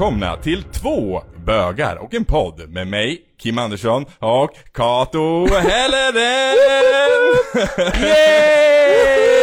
[0.00, 6.56] välkomna till två bögar och en podd med mig, Kim Andersson och Kato Helleren!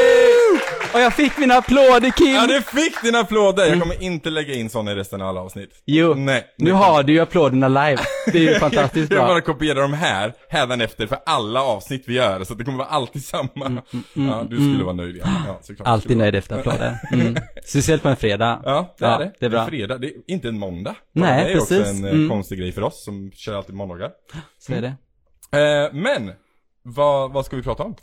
[0.93, 2.27] Och jag fick mina applåder Kim!
[2.35, 3.65] Ja, du fick dina applåder!
[3.65, 5.69] Jag kommer inte lägga in sådana i resten av alla avsnitt.
[5.85, 6.45] Jo, Nej.
[6.57, 8.01] nu har du ju applåderna live.
[8.31, 9.27] Det är ju fantastiskt Jag bra.
[9.27, 13.25] bara kopierar dem här, hädanefter för alla avsnitt vi gör, så det kommer vara alltid
[13.25, 13.81] samma.
[14.13, 15.23] ja, du skulle vara nöjd ja.
[15.47, 16.97] ja såklart Mm, Alltid nöjd efter applåder.
[17.13, 17.35] Mm.
[17.65, 18.61] Speciellt på en fredag.
[18.65, 19.31] Ja, det är Ja, det.
[19.39, 19.59] det är bra.
[19.61, 20.95] En fredag, det är inte en måndag.
[21.13, 21.99] Nej, det är också precis.
[21.99, 22.29] en eh, Mm.
[22.29, 24.09] konstig grej för oss som kör alltid måndagar.
[24.59, 24.93] Så är det.
[25.59, 26.31] Eh, men,
[26.85, 27.95] vad, vad ska vi prata om?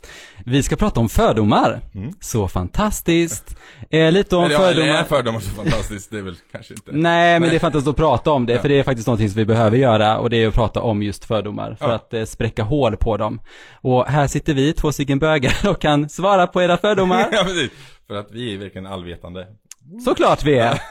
[0.45, 1.81] Vi ska prata om fördomar.
[2.19, 3.55] Så fantastiskt.
[3.89, 5.03] Eh, lite om Eller, ja, eller är fördomar.
[5.03, 6.11] fördomar så fantastiskt?
[6.11, 6.91] Det är väl kanske inte.
[6.91, 8.61] Nej, men det är fantastiskt att prata om det, Ja.
[8.61, 11.03] för det är faktiskt någonting som vi behöver göra och det är att prata om
[11.03, 11.93] just fördomar för Ja.
[11.95, 13.39] att eh, spräcka hål på dem.
[13.81, 17.19] Och här sitter vi, två stycken bögar, och kan svara på era fördomar.
[17.31, 17.71] ja, precis.
[18.07, 19.47] För att vi är verkligen allvetande.
[20.05, 20.81] Såklart vi är.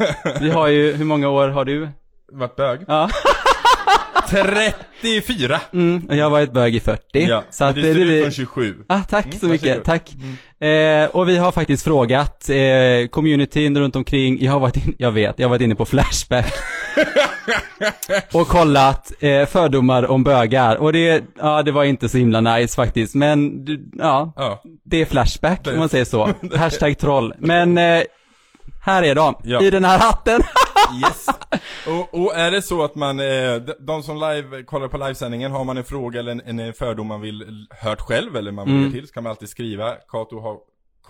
[0.40, 1.88] Vi har ju, hur många år har du?
[2.32, 2.80] Vart bög?
[2.88, 3.10] Ja.
[4.30, 5.60] 34!
[5.72, 7.00] Mm, och jag har varit bög i 40.
[7.12, 8.74] Ja, så att du det ser ut som 27.
[8.88, 9.84] Ah, tack så mycket, varsågod.
[9.84, 10.12] tack.
[10.70, 15.12] Eh, och vi har faktiskt frågat eh, communityn runt omkring, jag har varit in, jag
[15.12, 16.52] vet, jag har varit inne på Flashback.
[18.32, 20.76] och kollat eh, fördomar om bögar.
[20.76, 23.14] Och det, ja det var inte så himla nice faktiskt.
[23.14, 24.62] Men, du- ja, Ja.
[24.84, 26.28] det är Flashback om man säger så.
[26.56, 27.34] Hashtag troll.
[27.38, 28.02] Men, eh,
[28.82, 29.62] här är de, Ja.
[29.62, 30.40] i den här hatten.
[30.94, 31.26] Yes.
[31.86, 35.64] Och, och är det så att man, eh, de, som live, kollar på livesändningen, har
[35.64, 38.92] man en fråga eller en, en fördom man vill hört själv eller man vill mm.
[38.92, 39.94] till så kan man alltid skriva.
[40.08, 40.58] Kato har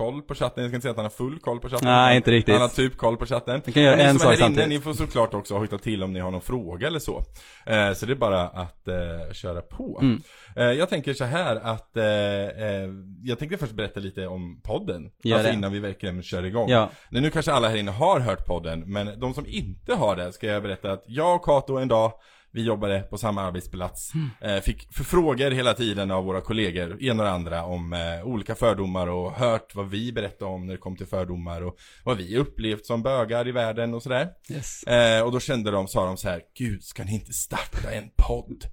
[0.00, 1.88] koll på chatten, jag ska inte säga att han har full koll på chatten.
[1.88, 2.52] Nej, inte riktigt.
[2.52, 3.62] Han har typ koll på chatten.
[3.64, 4.68] Vi kan göra ni en sak samtidigt.
[4.68, 7.22] Ni får såklart också hojta till om ni har någon fråga eller så.
[7.66, 9.98] Eh, så det är bara att eh, köra på.
[10.02, 10.22] Mm.
[10.56, 12.88] Eh, jag tänker så här att, eh, eh,
[13.22, 15.10] jag tänkte först berätta lite om podden.
[15.22, 15.56] Gör alltså det.
[15.56, 16.70] innan vi verkligen kör igång.
[16.70, 16.90] Ja.
[17.10, 20.32] Nej, Nu kanske alla här inne har hört podden, men de som inte har det
[20.32, 22.12] ska jag berätta att jag och Kato en dag,
[22.52, 27.28] vi jobbade på samma arbetsplats, eh, fick förfrågor hela tiden av våra kollegor, en och
[27.28, 31.06] andra, om eh, olika fördomar och hört vad vi berättade om när det kom till
[31.06, 34.28] fördomar och vad vi upplevt som bögar i världen och sådär.
[34.50, 34.82] Yes.
[34.82, 38.10] Eh, och då kände de, sa de så här, gud ska ni inte starta en
[38.16, 38.64] podd?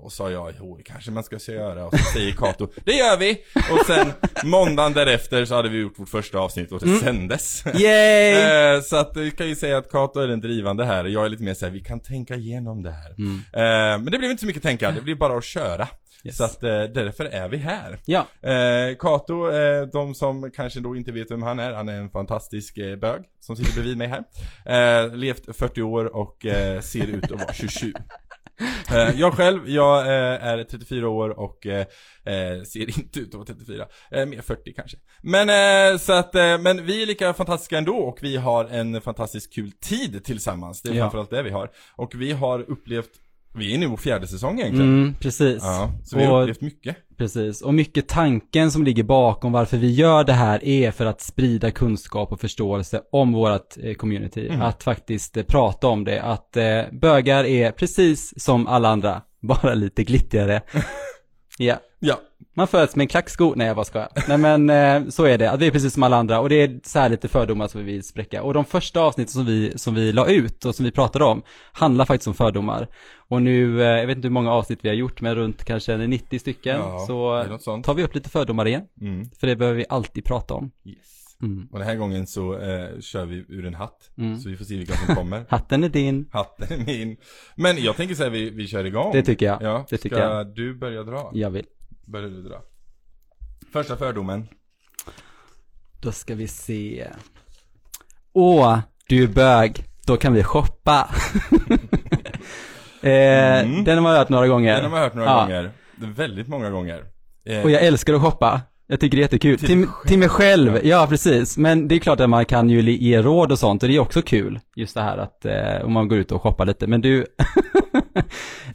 [0.00, 1.86] Och sa jag, jo det kanske man ska göra.
[1.86, 3.38] Och så säger Kato, det gör vi!
[3.54, 4.12] Och sen
[4.44, 7.64] måndagen därefter så hade vi gjort vårt första avsnitt och det sändes.
[7.74, 8.48] Yay!
[8.48, 11.28] Eh, så att vi kan ju säga att Kato är den drivande här, jag är
[11.28, 13.10] lite mer såhär, vi kan tänka igenom det här.
[13.52, 15.88] Eh, men det blev inte så mycket tänka, det blir bara att köra.
[16.24, 16.36] Yes.
[16.36, 17.98] Så att eh, därför är vi här.
[18.04, 18.26] Ja,
[18.98, 19.50] Kato,
[19.92, 23.22] de som kanske då inte vet vem han är, han är en fantastisk eh, bög
[23.40, 25.16] som sitter bredvid mig här.
[25.16, 26.36] Levt 40 år och
[26.80, 27.92] ser ut att vara 27.
[28.90, 31.86] Eh, jag själv, jag eh, är 34 år och eh,
[32.66, 33.86] ser inte ut att vara 34.
[34.10, 34.96] Eh, mer 40 kanske.
[35.22, 39.72] Men så att, men vi är lika fantastiska ändå och vi har en fantastiskt kul
[39.72, 40.82] tid tillsammans.
[40.82, 41.02] Det är Ja.
[41.04, 41.70] framförallt det vi har.
[41.96, 43.10] Och vi har upplevt,
[43.54, 44.88] vi är inne i vår fjärde säsong egentligen.
[45.02, 45.62] mm, precis.
[45.62, 46.96] Ja, så vi har upplevt mycket.
[47.16, 51.20] Precis, och mycket tanken som ligger bakom varför vi gör det här är för att
[51.20, 54.48] sprida kunskap och förståelse om vårt eh, community.
[54.60, 59.74] Att faktiskt eh, prata om det, att eh, bögar är precis som alla andra, bara
[59.74, 60.62] lite glittrigare.
[61.60, 62.20] Ja, Ja,
[62.58, 64.08] man föds med en klacksko, nej jag bara skojar.
[64.28, 66.54] Nej men eh, så är det, att vi är precis som alla andra och det
[66.62, 68.42] är så här lite fördomar som vi vill spräcka.
[68.42, 71.42] Och de första avsnitten som vi, som vi la ut och som vi pratade om
[71.72, 72.88] handlar faktiskt om fördomar.
[73.28, 75.96] Och nu, eh, jag vet inte hur många avsnitt vi har gjort, men runt kanske
[75.96, 76.76] 90 stycken.
[76.76, 78.82] Ja, så tar vi upp lite fördomar igen.
[79.00, 79.30] mm.
[79.40, 80.70] För det behöver vi alltid prata om.
[80.84, 80.96] Yes.
[81.42, 81.68] Mm.
[81.72, 84.10] Och den här gången så eh, kör vi ur en hatt.
[84.18, 84.38] Mm.
[84.38, 85.44] Så vi får se vilka som kommer.
[85.48, 86.28] Hatten är din.
[86.32, 87.16] Hatten är min.
[87.54, 89.12] Men jag tänker säga vi, vi kör igång.
[89.12, 89.62] Det tycker jag.
[89.62, 90.54] Ja, Det tycker ska jag.
[90.54, 91.30] du börja dra?
[91.34, 91.64] Jag vill.
[92.08, 92.62] Börjar du dra.
[93.72, 94.48] Första fördomen.
[96.00, 97.08] Då ska vi se.
[98.32, 99.84] Åh, du är bög.
[100.06, 101.08] Då kan vi shoppa.
[103.02, 103.84] eh, Mm.
[103.84, 104.74] Den har man hört några gånger.
[104.74, 105.40] Den har man hört några Ja.
[105.40, 105.70] gånger.
[105.96, 107.04] Väldigt många gånger.
[107.44, 108.60] Eh, Och jag älskar att shoppa.
[108.90, 109.58] Jag tycker det är jättekul.
[109.58, 111.06] Till Till, till, mig själv, Ja.
[111.08, 111.58] precis.
[111.58, 114.00] Men det är klart att man kan ju ge råd och sånt och det är
[114.00, 114.60] också kul.
[114.76, 116.86] Just det här att eh, om man går ut och shoppar lite.
[116.86, 117.26] Men du,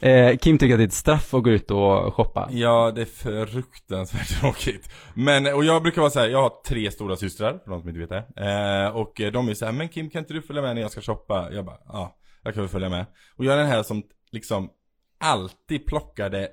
[0.00, 2.48] eh, Kim tycker att det är ett straff att gå ut och shoppa.
[2.52, 4.88] Ja, det är fruktansvärt tråkigt.
[5.14, 7.88] Men, och jag brukar vara så här, jag har tre stora systrar, för de som
[7.88, 8.42] inte vet det.
[8.86, 10.90] Eh, och de är så här, men Kim kan inte du följa med när jag
[10.90, 11.48] ska shoppa?
[11.52, 13.06] Jag bara, ja, jag kan väl följa med.
[13.36, 14.02] Och jag är den här som
[14.32, 14.68] liksom
[15.20, 16.48] alltid plockar det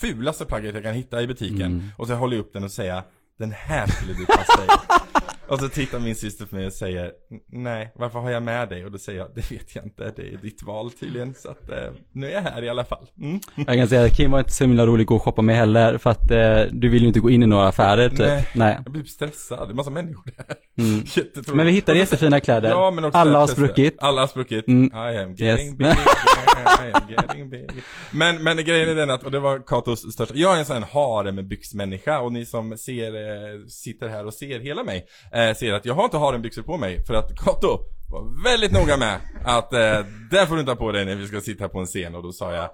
[0.00, 1.62] fulaste plagget jag kan hitta i butiken.
[1.62, 1.90] Mm.
[1.96, 3.02] Och så håller jag upp den och säger,
[3.38, 4.68] den här skulle du passa dig.
[5.48, 7.12] Och så tittar min syster på mig och säger
[7.52, 8.84] Nej, varför har jag med dig?
[8.84, 11.70] Och då säger jag, det vet jag inte, det är ditt val tydligen Så att
[11.70, 13.40] eh, nu är jag här i alla fall mm.
[13.56, 15.56] Jag kan säga att Kim var inte så himla rolig att gå och shoppa med
[15.56, 18.48] heller För att eh, du vill ju inte gå in i några affärer typ Nej.
[18.54, 18.78] Nej.
[18.84, 21.04] Jag blir stressad, det är massa människor där Mm.
[21.56, 24.68] Men vi hittade jättefina kläder Ja, men också Alla har spruckit Alla har spruckit.
[24.68, 24.84] Mm.
[24.86, 25.40] I am Yes.
[25.40, 25.86] getting big.
[25.86, 27.70] I am getting big.
[28.10, 30.76] Men, men grejen är den att, och det var Katos största, jag är en sån
[30.82, 35.06] här hare med byxmänniska och ni som ser, eh, sitter här och ser hela mig,
[35.34, 37.78] eh, ser att jag har inte harenbyxor på mig för att Kato
[38.10, 39.78] var väldigt noga med att eh,
[40.30, 42.22] där får du inte ha på dig när vi ska sitta på en scen och
[42.22, 42.70] då sa jag,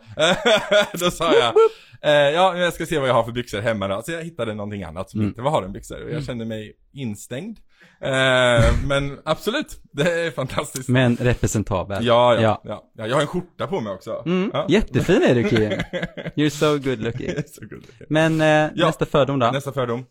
[1.00, 1.54] då sa jag
[2.02, 4.02] eh, ja jag ska se vad jag har för byxor hemma då.
[4.02, 5.28] Så jag hittade någonting annat som Mm.
[5.28, 7.58] inte var harenbyxor och jag kände mig instängd.
[8.02, 10.88] Eh, men absolut, det är fantastiskt.
[10.88, 12.60] Men representabel Ja, ja, Ja.
[12.64, 13.06] ja, ja.
[13.06, 14.22] Jag har en skjorta på mig också.
[14.26, 14.50] Mm.
[14.54, 14.66] Ja.
[14.68, 15.60] Jättefin är du Kim
[16.36, 17.84] You're so good looking Så good.
[18.08, 18.86] Men eh, Ja.
[18.86, 19.50] nästa fördom då?
[19.50, 20.04] Nästa fördom.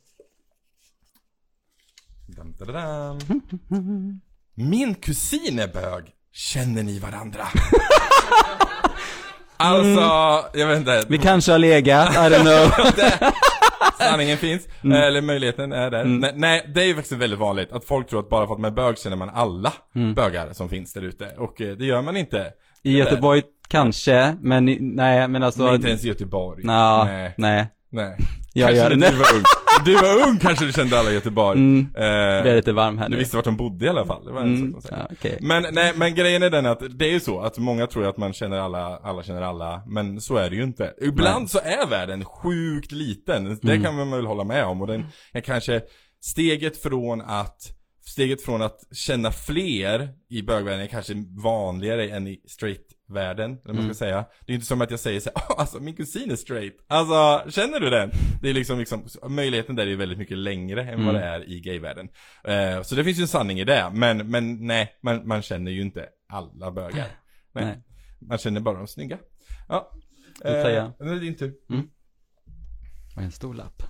[2.35, 3.19] Da, da, dam.
[4.55, 6.03] Min kusin är bög.
[6.33, 7.43] Känner ni varandra?
[9.57, 11.05] alltså, jag vet inte.
[11.09, 12.71] Vi kanske har legat, I don't know
[13.99, 15.01] Sanningen finns, Mm.
[15.03, 16.03] eller möjligheten är där.
[16.05, 18.59] Nej, nej, det är ju faktiskt väldigt vanligt att folk tror att bara för att
[18.59, 20.13] man är bög känner man alla Mm.
[20.13, 21.25] bögar som finns där ute.
[21.37, 22.47] Och eh, det gör man inte.
[22.83, 26.63] I Göteborg kanske, men nej men alltså Men inte ens i Göteborg.
[26.63, 27.33] Nå, Nej.
[27.37, 28.17] nej Nej.
[28.53, 28.95] Jag kanske gör det.
[28.95, 29.43] när du var ung.
[29.85, 31.59] Du var ung kanske du kände alla i Göteborg.
[31.59, 34.05] Mm, Eh, jag blir lite varm här du nu visste vart de bodde i alla
[34.05, 34.25] fall.
[34.25, 35.05] Det var en mm, sak att säga.
[35.09, 37.87] ja, okej Men, nej, men grejen är den att det är ju så att många
[37.87, 40.93] tror att man känner alla, alla känner alla, men så är det ju inte.
[41.01, 43.83] Ibland så är världen sjukt liten, det Mm.
[43.83, 45.81] kan man väl hålla med om och den är kanske
[46.21, 47.75] steget från att
[48.05, 51.13] Steget från att känna fler i bögvärlden är kanske
[51.43, 52.39] vanligare än i
[53.09, 53.93] straight-världen, eller vad man Mm.
[53.93, 54.25] ska säga.
[54.45, 56.73] Det är inte som att jag säger så här, "Åh, alltså min kusin är straight.
[56.87, 58.11] Alltså, känner du den?
[58.41, 61.21] Det är liksom, liksom möjligheten där är väldigt mycket längre än vad Mm.
[61.21, 62.09] det är i gayvärlden.
[62.43, 65.71] Eh, så det finns ju en sanning i det, men, men nej, man, man känner
[65.71, 67.07] ju inte alla bögar.
[67.53, 67.65] Nej.
[67.65, 67.83] Nej.
[68.21, 69.17] Man känner bara de snygga.
[69.67, 69.91] Ja.
[70.43, 70.91] Jag.
[70.99, 71.53] nu är det din tur.
[73.15, 73.83] Och en stor lapp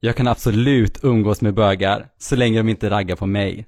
[0.00, 3.66] Jag kan absolut umgås med bögar, så länge de inte raggar på mig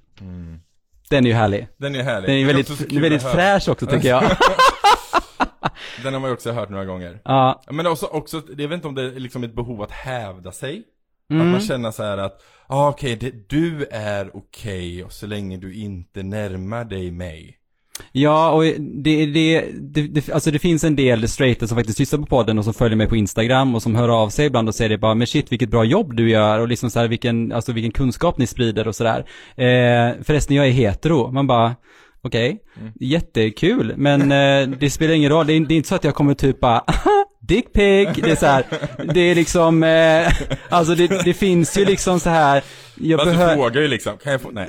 [1.13, 2.29] Den är ju härlig Den är härlig.
[2.29, 4.23] Den är väldigt, den är väldigt att fräsch också tycker jag
[6.03, 7.21] Den har man ju också hört några gånger.
[7.25, 10.53] Ja, Men också, också, jag vet inte om det är liksom ett behov att hävda
[10.53, 10.83] sig.
[11.29, 11.51] Att mm.
[11.51, 15.75] man känner så här att, ah, okej, det- du är okej och så länge du
[15.75, 17.59] inte närmar dig mig.
[18.13, 22.19] Ja, och det, det, det, det, alltså det finns en del straighter som faktiskt lyssnar
[22.19, 24.75] på podden och som följer mig på Instagram och som hör av sig ibland och
[24.75, 27.53] säger det bara, men shit vilket bra jobb du gör och liksom så här vilken,
[27.53, 29.19] alltså vilken kunskap ni sprider och sådär.
[29.57, 31.75] Eh, förresten jag är hetero, man bara,
[32.25, 32.93] okej, Mm.
[33.01, 36.15] jättekul, men eh, det spelar ingen roll, det är, det är inte så att jag
[36.15, 36.85] kommer typ bara,
[37.41, 38.65] dick pic, det är så här,
[39.15, 40.33] det är liksom, eh,
[40.69, 42.63] alltså det, det finns ju liksom så här,
[42.95, 44.67] jag Fast du frågar ju liksom, kan jag få, nej,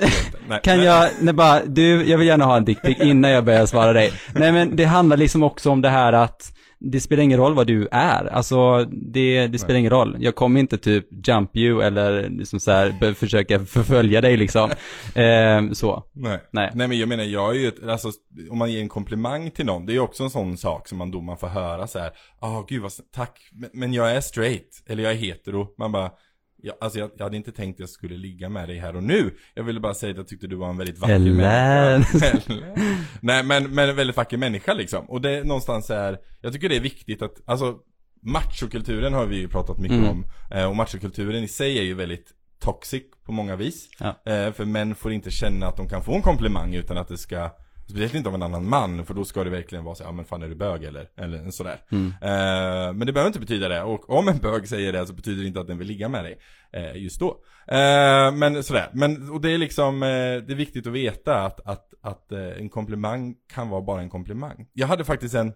[0.48, 0.60] nej.
[0.64, 0.86] kan nej.
[0.86, 4.12] jag, nej bara, du, jag vill gärna ha en dickpic innan jag börjar svara dig.
[4.34, 6.52] Nej men det handlar liksom också om det här att
[6.90, 10.16] det spelar ingen roll vad du är, alltså det, det spelar ingen roll.
[10.20, 14.70] Jag kommer inte typ jump you eller liksom så här, försöka förfölja dig liksom.
[15.14, 16.38] Eh, så, Nej.
[16.50, 16.70] nej.
[16.74, 18.10] Nej men jag menar, jag är ju, ett- alltså
[18.50, 20.98] om man ger en komplimang till någon, det är ju också en sån sak som
[20.98, 22.10] man då man får höra så här.
[22.40, 26.10] ah gud vad, tack, men, men jag är straight, eller jag är hetero, man bara,
[26.66, 29.02] ja, alltså jag, jag hade inte tänkt att jag skulle ligga med dig här och
[29.02, 29.34] nu.
[29.54, 32.42] Jag ville bara säga att jag tyckte du var en väldigt vacker människa.
[33.20, 35.10] Nej men, men en väldigt vacker människa liksom.
[35.10, 37.78] Och det är någonstans här, jag tycker det är viktigt att, alltså
[38.22, 40.10] machokulturen har vi ju pratat mycket Mm.
[40.10, 40.24] om.
[40.50, 43.88] Eh, och machokulturen i sig är ju väldigt toxic på många vis.
[43.98, 44.32] Ja.
[44.32, 47.18] Eh, för män får inte känna att de kan få en komplimang utan att det
[47.18, 47.50] ska
[47.86, 50.24] Speciellt inte av en annan man, för då ska det verkligen vara så ja men
[50.24, 51.08] fan är du bög eller?
[51.16, 51.80] Eller sådär.
[51.90, 52.06] Mm.
[52.06, 55.42] Eh, men det behöver inte betyda det, och om en bög säger det så betyder
[55.42, 56.38] det inte att den vill ligga med dig
[56.72, 57.28] eh, just då.
[57.68, 61.60] Eh, men sådär, men och det är liksom, eh, det är viktigt att veta att,
[61.60, 64.66] att, att eh, en komplimang kan vara bara en komplimang.
[64.72, 65.52] Jag hade faktiskt en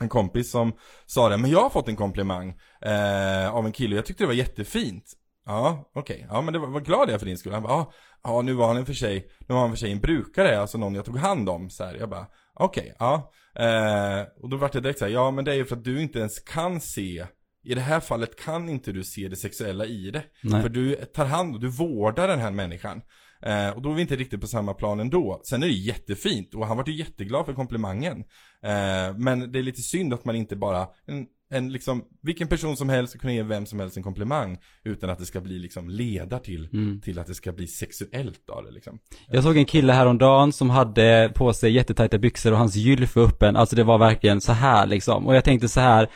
[0.00, 0.72] en kompis som
[1.06, 4.22] sa det, men jag har fått en komplimang eh, av en kille och jag tyckte
[4.22, 5.12] det var jättefint.
[5.48, 6.26] Ja, okej.
[6.30, 7.52] Ja, men det var, var glad jag för din skull.
[7.52, 10.00] Han bara, ja, ja, nu var han för sig, nu var han för sig en
[10.00, 11.70] brukare, alltså någon jag tog hand om.
[11.70, 13.32] Så här, jag bara, okej, ja.
[13.54, 15.84] Eh, och då vart det direkt så här, ja men det är ju för att
[15.84, 17.26] du inte ens kan se,
[17.64, 20.22] i det här fallet kan inte du se det sexuella i det.
[20.42, 20.62] Nej.
[20.62, 23.02] För du tar hand om, du vårdar den här människan.
[23.42, 25.40] Eh, och då är vi inte riktigt på samma plan ändå.
[25.44, 28.18] Sen är det jättefint och han var ju jätteglad för komplimangen.
[28.62, 32.76] Eh, men det är lite synd att man inte bara, en, en liksom, vilken person
[32.76, 34.58] som helst ska kunna ge vem som helst en komplimang.
[34.84, 37.00] Utan att det ska bli liksom leda till, Mm.
[37.00, 38.98] till att det ska bli sexuellt av det liksom.
[39.28, 43.24] Jag såg en kille häromdagen som hade på sig jättetajta byxor och hans gylf var
[43.24, 45.26] öppen, alltså det var verkligen så här liksom.
[45.26, 46.08] Och jag tänkte så här,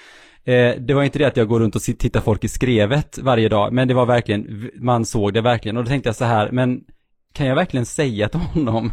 [0.44, 3.48] Eh, det var inte det att jag går runt och tittar folk i skrevet varje
[3.48, 5.76] dag, men det var verkligen, man såg det verkligen.
[5.76, 6.80] Och då tänkte jag så här, men
[7.32, 8.92] kan jag verkligen säga till honom?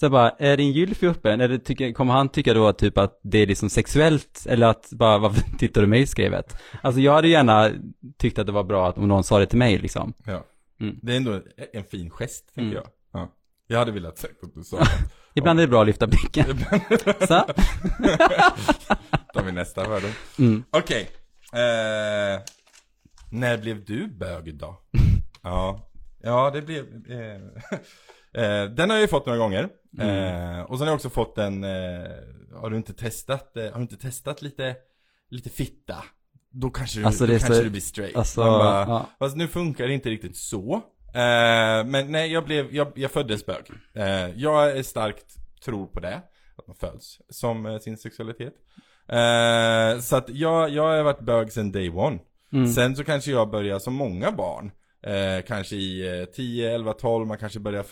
[0.00, 1.40] Så bara, är din gylf öppen?
[1.40, 4.46] Eller tycker, kommer han tycka då typ att det är liksom sexuellt?
[4.48, 6.56] Eller att bara, varför tittar du mig i skrevet?
[6.82, 7.70] Alltså jag hade gärna
[8.18, 10.12] tyckt att det var bra att om någon sa det till mig liksom.
[10.24, 10.44] Ja.
[10.80, 10.98] Mm.
[11.02, 11.40] Det är ändå
[11.72, 12.82] en fin gest, tänker Mm.
[13.12, 13.20] jag.
[13.20, 13.32] Ja.
[13.66, 14.78] Jag hade velat sagt att du sa
[15.34, 16.44] Ibland är det bra att lyfta blicken.
[17.20, 17.44] Så.
[19.34, 20.10] tar vi nästa fördom.
[20.38, 20.64] Mm.
[20.70, 21.10] Okej.
[21.52, 22.40] Eh,
[23.30, 24.80] när blev du bög då?
[25.42, 25.86] ja.
[26.22, 26.84] Ja, det blev...
[27.10, 27.40] Eh,
[28.34, 29.68] eh, den har jag ju fått några gånger.
[30.00, 31.64] Eh, och sen har jag också fått en...
[31.64, 31.70] Eh,
[32.60, 34.76] har du inte testat, eh, har du inte testat lite,
[35.30, 35.96] lite fitta?
[36.52, 38.16] Då kanske du, Alltså, då kanske så- du blir straight.
[38.16, 39.06] Alltså, bara, ja.
[39.18, 40.74] Fast nu funkar det inte riktigt så.
[41.14, 43.64] Eh, men nej, jag blev, jag, jag föddes bög.
[43.94, 45.26] Eh, jag är starkt
[45.64, 46.22] tror på det.
[46.56, 48.54] Att man föds som sin sexualitet.
[50.00, 52.18] Så att jag, jag har varit bög sedan day one.
[52.52, 52.66] Mm.
[52.72, 54.70] Sen så kanske jag börjar som många barn.
[55.02, 57.84] Eh, kanske i eh, 10, 11, 12, man kanske börjar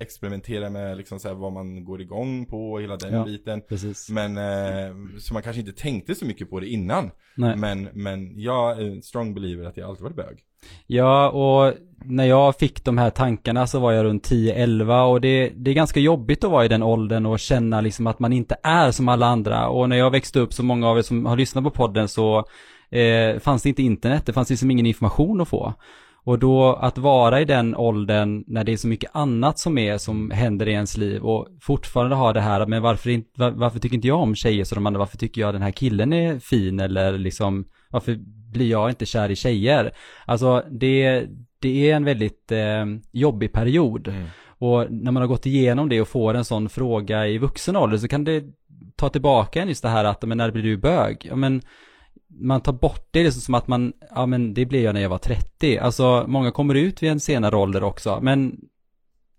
[0.00, 3.24] experimentera med liksom så här, vad man går igång på och hela den Ja.
[3.24, 3.60] biten.
[3.68, 4.08] Precis.
[4.10, 7.10] Men, eh, så man kanske inte tänkte så mycket på det innan.
[7.36, 7.56] Nej.
[7.56, 10.38] Men, men jag är strong believer att jag alltid varit bög.
[10.86, 11.74] Ja, och
[12.04, 15.74] när jag fick de här tankarna så var jag runt 10-11 och det, det är
[15.74, 19.08] ganska jobbigt att vara i den åldern och känna liksom att man inte är som
[19.08, 19.68] alla andra.
[19.68, 22.44] Och när jag växte upp, så många av er som har lyssnat på podden så
[22.90, 25.74] eh, fanns det inte internet, det fanns liksom ingen information att få.
[26.28, 29.98] Och då att vara i den åldern när det är så mycket annat som är
[29.98, 33.78] som händer i ens liv och fortfarande ha det här, men varför, inte, var, varför
[33.78, 36.38] tycker inte jag om tjejer som de andra, varför tycker jag den här killen är
[36.38, 38.18] fin eller liksom, varför
[38.52, 39.92] blir jag inte kär i tjejer?
[40.24, 41.26] Alltså det,
[41.58, 44.14] det är en väldigt eh, jobbig period.
[44.46, 47.98] Och när man har gått igenom det och får en sån fråga i vuxen ålder
[47.98, 48.44] så kan det
[48.96, 51.26] ta tillbaka en just det här att, men när blir du bög?
[51.30, 51.62] Ja men
[52.28, 54.94] man tar bort det, det är liksom som att man, ja men det blev jag
[54.94, 55.78] när jag var 30.
[55.78, 58.60] Alltså många kommer ut vid en senare ålder också, men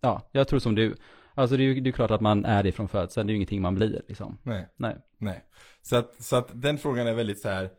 [0.01, 0.95] ja, jag tror som du.
[1.33, 3.33] Alltså det är ju det är klart att man är det från födseln, det är
[3.33, 4.37] ju ingenting man blir liksom.
[4.43, 4.67] Nej.
[4.77, 4.97] Nej.
[5.17, 5.43] Nej.
[5.81, 7.69] Så att, så att den frågan är väldigt så här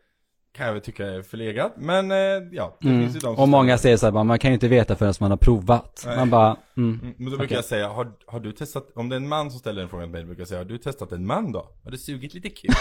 [0.53, 1.71] kan jag väl tycka är förlegad.
[1.77, 2.17] Men eh,
[2.51, 3.01] ja, det Mm.
[3.01, 5.13] finns ju de som Och många säger så här, man kan ju inte veta förrän
[5.19, 6.03] man har provat.
[6.05, 6.17] Nej.
[6.17, 6.99] Man bara, mm.
[7.03, 7.55] Mm, Men då brukar Okej.
[7.55, 10.07] jag säga, har, har du testat, om det är en man som ställer den frågan
[10.07, 11.69] till mig, brukar jag säga, har du testat en man då?
[11.83, 12.71] Har du sugit lite kul?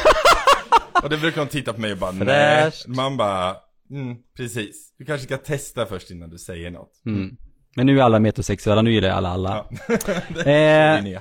[1.03, 2.71] och det brukar de titta på mig och bara, nej.
[2.87, 3.57] Man bara,
[3.91, 4.95] mm, precis.
[4.99, 6.93] Du kanske ska testa först innan du säger något.
[7.07, 7.37] Mm.
[7.77, 9.67] Men nu är alla metrosexuella, nu gillar alla alla.
[9.89, 9.97] Ja.
[10.51, 11.21] Eh.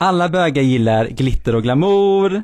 [0.00, 2.34] Alla bögar gillar glitter och glamour.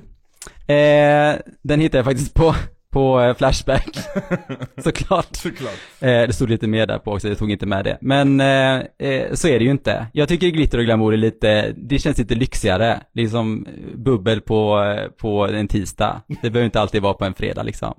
[0.67, 2.55] Eh, den hittade jag faktiskt på,
[2.95, 3.99] på eh, Flashback.
[4.77, 5.37] Såklart.
[5.37, 5.79] Såklart.
[6.01, 7.99] Eh, det stod lite mer där på också, jag tog inte med det.
[8.01, 10.07] Men eh, eh, så är det ju inte.
[10.13, 13.01] Jag tycker glitter och glamour är lite, det känns lite lyxigare.
[13.15, 16.23] Liksom bubbel på, eh, på en tisdag.
[16.43, 17.95] Det behöver inte alltid vara på en fredag liksom.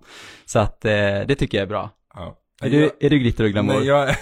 [0.46, 0.92] Så att eh,
[1.28, 1.90] det tycker jag är bra.
[2.16, 2.38] Ja.
[2.62, 3.80] Är du, är du glitter och glamour?
[3.80, 4.10] Nej, jag,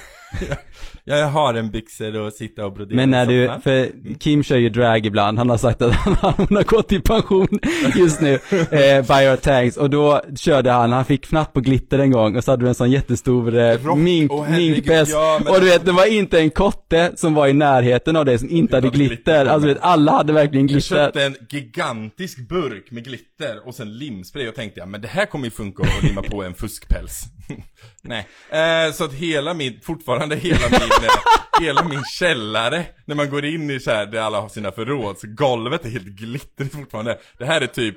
[1.04, 4.58] jag, jag har en byxor och sitta och brodera Men när du, för Kim kör
[4.58, 7.60] ju drag ibland, han har sagt att han, han har gått i pension
[7.96, 12.00] just nu, eh, by your tanks, och då körde han, han fick fnatt på glitter
[12.00, 15.60] en gång och så hade du en sån jättestor eh, Rock, mink, minkpäls, ja, och
[15.60, 18.78] du vet, det var inte en kotte som var i närheten av det som inte
[18.78, 19.16] hade glitter.
[19.16, 21.06] glitter, alltså vet, alla hade verkligen Jag glitter.
[21.06, 25.26] köpte en gigantisk burk med glitter och sen limspray och tänkte jag, men det här
[25.26, 27.24] kommer ju funka att limma på en fuskpäls.
[28.02, 28.28] Nej.
[28.50, 33.46] Eh, så att hela min, fortfarande hela min, eh, hela min källare, när man går
[33.46, 37.18] in i så här, där alla har sina förråd, så golvet är helt glittrigt fortfarande.
[37.38, 37.96] Det här är typ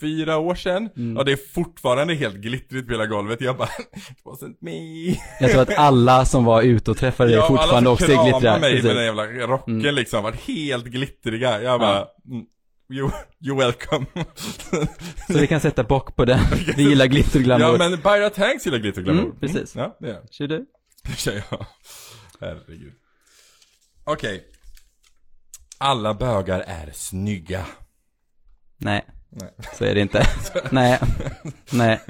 [0.00, 1.16] fyra år sedan, Mm.
[1.16, 3.40] och det är fortfarande helt glittrigt på hela golvet.
[3.40, 5.16] Jag bara, it wasn't me.
[5.40, 8.58] Jag tror att alla som var ute och träffade dig Ja, fortfarande också är glittriga.
[8.58, 11.62] mig med den jävla rocken liksom, var helt glittriga.
[11.62, 11.96] Jag bara,
[12.30, 12.44] mm,
[12.92, 13.10] you,
[13.44, 14.06] you're welcome.
[15.32, 16.40] Så vi kan sätta bock på den.
[16.76, 17.66] Vi gillar glitter glamour.
[17.72, 19.24] ja men Byra Tanks gillar glitter och glamour.
[19.24, 19.76] Mm, precis.
[19.76, 20.20] Ja, det det.
[20.30, 20.66] Kör du?
[21.04, 21.66] Det kör jag.
[22.40, 22.92] Herregud.
[24.04, 24.44] Okej.
[25.78, 27.66] Alla bögar är snygga.
[28.78, 29.50] Nej, Nej.
[29.78, 30.26] så är det inte.
[30.70, 30.98] Nej,
[31.72, 32.00] nej.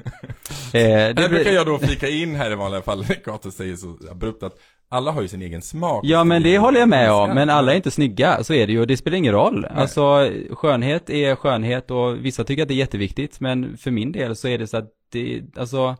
[0.72, 3.98] Eh, det brukar jag då flika in här i vanliga fall, när Kato säger så
[4.10, 4.58] abrupt att
[4.88, 6.04] alla har ju sin egen smak.
[6.04, 8.72] Ja men det håller jag med om, men alla är inte snygga, så är det
[8.72, 9.64] ju, och det spelar ingen roll.
[9.64, 14.36] Alltså skönhet är skönhet och vissa tycker att det är jätteviktigt, men för min del
[14.36, 15.96] så är det så att det, alltså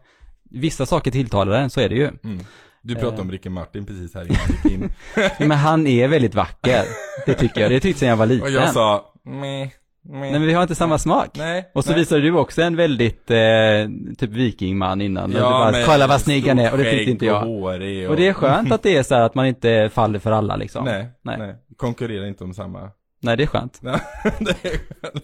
[0.51, 2.11] vissa saker tilltalar en, så är det ju.
[2.25, 2.41] Mm.
[2.83, 4.93] Du pratade om Ricky Martin precis här innan vi gick in.
[5.49, 6.85] Men han är väldigt vacker,
[7.27, 8.43] det tycker jag, det tyckte jag var liten.
[8.47, 9.69] Och jag sa, meh.
[10.03, 11.29] Nej men vi har inte samma smak.
[11.35, 11.71] Nej.
[11.75, 11.99] Och så nej.
[11.99, 13.39] visade du också en väldigt, eh,
[14.19, 15.33] typ vikingman innan.
[15.33, 17.43] Ja, du bara, men kolla vad snygg han är, och det tyckte inte jag.
[17.43, 17.65] Och, och,
[18.11, 20.57] Och det är skönt att det är så här att man inte faller för alla
[20.57, 20.85] liksom.
[20.85, 21.39] Nej, Nej.
[21.39, 22.91] nej, Konkurrerar inte om samma.
[23.23, 23.81] Nej, det är skönt.
[23.83, 23.97] Det är.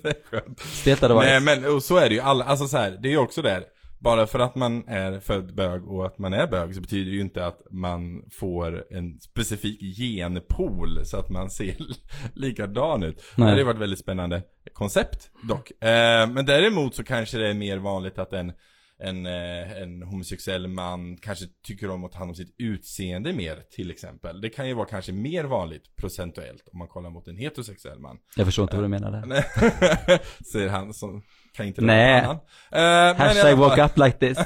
[0.03, 0.61] Det är skönt.
[0.61, 1.63] Stelt hade det Nej varit.
[1.63, 3.63] men och så är det ju alla, alltså så här, det är ju också där.
[4.07, 7.17] Bara för att man är född bög och att man är bög så betyder det
[7.17, 11.77] ju inte att man får en specifik genpool så att man ser
[12.35, 13.23] likadan ut.
[13.37, 13.47] Nej.
[13.47, 15.71] Det hade varit ett väldigt spännande koncept dock.
[15.71, 18.53] Eh, men däremot så kanske det är mer vanligt att en
[18.99, 23.63] en, eh, en homosexuell man kanske tycker om att ta hand om sitt utseende mer
[23.71, 24.41] till exempel.
[24.41, 28.19] Det kan ju vara kanske mer vanligt procentuellt om man kollar mot en heterosexuell man.
[28.37, 30.45] Jag förstår inte vad du menar där.
[30.53, 31.23] Säger han som
[31.57, 32.21] kan inte Nej.
[32.21, 32.37] annan.
[32.71, 34.39] Men i Hashtag fall- woke up like this.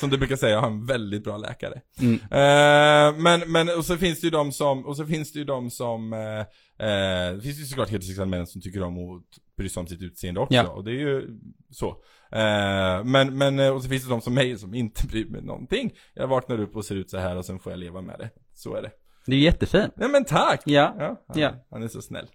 [0.00, 1.80] Som du brukar säga, jag har en väldigt bra läkare.
[2.00, 2.14] Mm.
[2.14, 5.44] Eh, men, men, och så finns det ju de som, och så finns det ju
[5.44, 6.44] de som, eh,
[7.34, 9.22] det finns ju såklart heterosexuella män som tycker om att
[9.56, 10.54] bry sig om sitt utseende också.
[10.54, 10.68] Ja.
[10.68, 11.28] Och det är ju
[11.70, 11.96] så.
[13.04, 15.90] Men, men, och så finns det de som mig som inte bryr mig någonting.
[16.14, 18.30] Jag vaknar upp och ser ut så här och sen får jag leva med det.
[18.54, 18.90] Så är det.
[19.26, 19.92] Det är ju jättefint.
[19.96, 20.62] Nej men tack!
[20.64, 20.94] Ja.
[20.98, 21.50] Ja, han, Ja.
[21.70, 22.26] han är så snäll.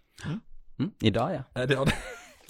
[0.79, 1.65] Mm, idag ja.
[1.65, 1.91] Det, ja, det,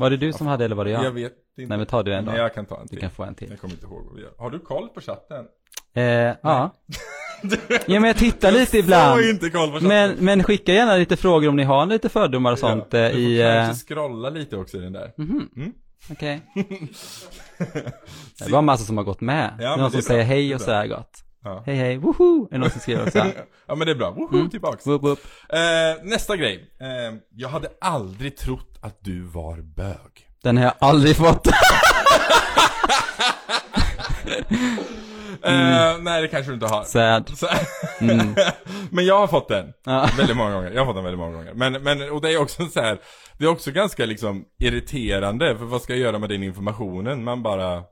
[0.02, 1.06] Var det du som hade eller var det jag?
[1.06, 1.70] Jag vet inte.
[1.70, 2.32] Nej men ta du en då.
[2.32, 3.00] Nej, jag kan ta en Du till.
[3.00, 3.50] kan få en till.
[3.50, 4.32] Jag kommer inte ihåg vad vi gör.
[4.38, 5.46] Har du koll på chatten?
[5.94, 6.36] Eh, ja.
[7.86, 9.04] Ja men jag tittar lite ibland.
[9.20, 9.88] Jag har inte koll på chatten.
[9.88, 13.06] Men, men skicka gärna lite frågor om ni har lite fördomar och sånt Ja, eh,
[13.08, 13.42] du får i...
[13.42, 15.14] eh, kanske scrolla lite också i den där.
[15.18, 15.50] Mhm.
[15.56, 15.72] Mm.
[16.12, 16.42] Okej.
[18.40, 19.54] Det var en massa som har gått med.
[19.60, 20.28] Ja, någon som säger bra.
[20.28, 21.24] hej och sådär gott.
[21.44, 21.64] Ja.
[21.66, 22.48] Hej hej, woho!
[22.52, 23.18] Är någon som skriver också?
[23.68, 24.50] ja men det är bra, woho, Mm.
[24.50, 24.88] tillbaks.
[24.88, 25.20] Woop, woop.
[25.50, 25.60] Eh,
[26.04, 26.72] nästa grej.
[26.82, 30.28] Eh, jag hade aldrig trott att du var bög.
[30.44, 31.48] Den har jag aldrig fått.
[35.44, 36.84] Eh, nej det kanske du inte har.
[36.84, 37.32] Sad.
[38.02, 38.36] Mm.
[38.92, 39.74] men jag har fått den.
[39.86, 40.10] Ja.
[40.18, 40.72] Väldigt många gånger.
[40.72, 41.54] Jag har fått den väldigt många gånger.
[41.54, 42.98] Men, men, och det är också så här.
[43.38, 45.58] Det är också ganska liksom irriterande.
[45.58, 47.24] För vad ska jag göra med den informationen?
[47.24, 47.84] Man bara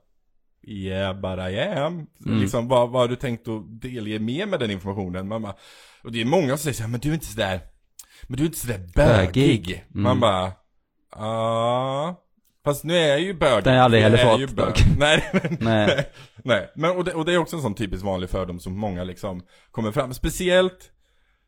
[0.66, 2.06] Yeah, but I am.
[2.26, 2.40] Mm.
[2.40, 5.28] Liksom, vad, vad har du tänkt att delge mer med den informationen?
[5.28, 5.54] Man bara,
[6.04, 7.60] och det är många som säger så här, men du är inte sådär,
[8.28, 9.84] men du är inte sådär bögig.
[9.90, 10.02] Mm.
[10.02, 10.52] Man bara,
[11.16, 12.26] ja.
[12.64, 13.64] Fast nu är jag ju bögig.
[13.64, 14.74] Den har jag aldrig heller fått ju bög.
[14.98, 15.56] Nej, nej.
[15.60, 16.10] Nej.
[16.44, 19.04] Nej, men och det, och det är också en sån typisk vanlig fördom som många
[19.04, 20.14] liksom kommer fram.
[20.14, 20.90] Speciellt,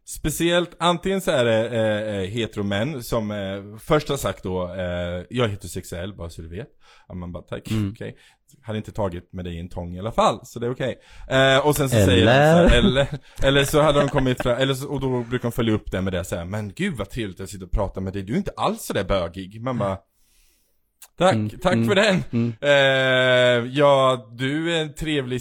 [0.05, 5.25] speciellt, antingen så är det eh, eh, heteromän som eh, först har sagt då, eh,
[5.31, 6.69] jag är heterosexuell bara så du vet.
[7.09, 7.91] Ja, man bara tack, Mm.
[7.93, 8.17] okej.
[8.63, 10.99] Hade inte tagit med dig en tång i alla fall, så det är okej.
[11.31, 12.07] Eh, och sen så Eller?
[12.07, 13.07] säger de så här, eller,
[13.43, 16.01] eller så hade de kommit fram, eller så, och då brukar de följa upp det
[16.01, 18.33] med det så här, men gud vad trevligt att sitta och prata med dig, du
[18.33, 19.63] är inte alls så där bögig.
[19.63, 19.99] Man bara,
[21.19, 22.25] tack, Mm, tack mm, för den.
[22.31, 22.53] Mm.
[22.61, 25.41] Eh, ja, du är en trevlig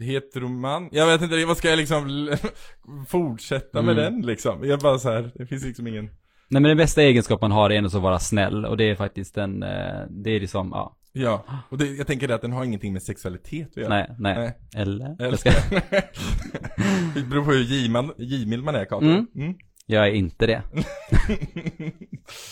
[0.00, 0.88] heteroman.
[0.92, 2.30] Jag vet inte, vad ska jag liksom
[3.08, 4.12] fortsätta med Mm.
[4.14, 4.64] den liksom?
[4.64, 6.04] Jag bara så här, det finns liksom ingen...
[6.50, 8.94] Nej men den bästa egenskap man har är ändå att vara snäll och det är
[8.94, 12.64] faktiskt en, eh, det är liksom, ja, Ja, och det, jag tänker att den har
[12.64, 13.88] ingenting med sexualitet att göra.
[13.88, 14.52] nej, nej, Nej.
[14.82, 15.06] eller?
[15.06, 15.16] Eller?
[15.30, 15.50] Jag, ska,
[17.14, 19.04] det beror på hur givman- givmild man är, Kato.
[19.04, 19.26] Mm.
[19.36, 19.54] Mm.
[19.86, 20.62] jag är inte det.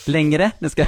[0.07, 0.83] Längre, nu ska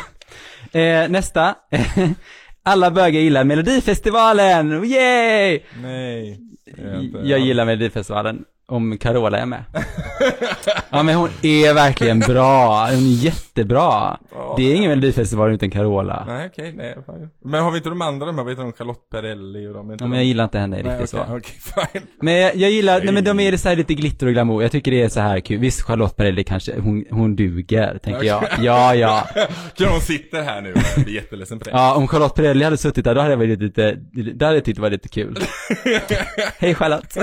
[0.78, 1.54] eh, Nästa.
[2.62, 5.60] Alla bögar gillar Melodifestivalen, yay!
[5.82, 6.40] Nej.
[6.76, 9.64] det inte- Jag gillar Melodifestivalen om Carola är med.
[10.90, 14.18] Ja men hon är verkligen bra, hon är jättebra.
[14.34, 14.54] Ja.
[14.56, 16.24] Det är ingen Melodifestival utan Carola.
[16.28, 17.30] Nej, okej, nej, fine.
[17.44, 19.92] Men har vi inte de andra de här, vad heter de, Charlotte Perrelli och de?
[19.92, 21.36] inte Ja, men jag gillar inte henne Nej, riktigt okej, så.
[21.36, 22.02] okej, fine.
[22.20, 24.62] Men jag, jag gillar, nej men de är så här lite glitter och glamour.
[24.62, 25.58] Jag tycker det är så här kul.
[25.58, 28.44] Visst, Charlotte Perrelli kanske, hon, hon duger, tänker jag.
[28.60, 29.28] Ja, ja.
[29.76, 31.70] Kan hon sitter här nu jag blir jätteledsen för det.
[31.70, 33.98] Ja, om Charlotte Perrelli hade suttit där, då hade jag varit lite,
[34.34, 35.38] då hade jag tyckt det var lite kul.
[36.58, 37.16] Hej Charlotte.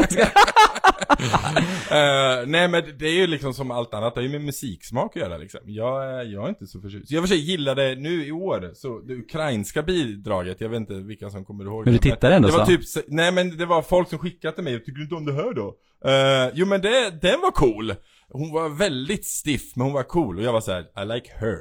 [1.92, 5.16] Eh, nej men det är ju liksom som allt annat, det har ju med musiksmak
[5.16, 5.60] att göra liksom.
[5.66, 7.12] Jag, är- jag är inte så förtjust.
[7.12, 11.30] Jag för sig gillade nu i år, så det ukrainska bidraget, jag vet inte vilka
[11.30, 12.72] som kommer ihåg Men du tittar ändå Det var så?
[12.72, 15.34] typ, nej men det var folk som skickade till mig, tycker du inte om det
[15.34, 15.68] här då?
[16.06, 17.94] Uh, jo men det, den var cool.
[18.30, 21.32] Hon var väldigt stiff, men hon var cool och jag var så här: I like
[21.40, 21.58] her.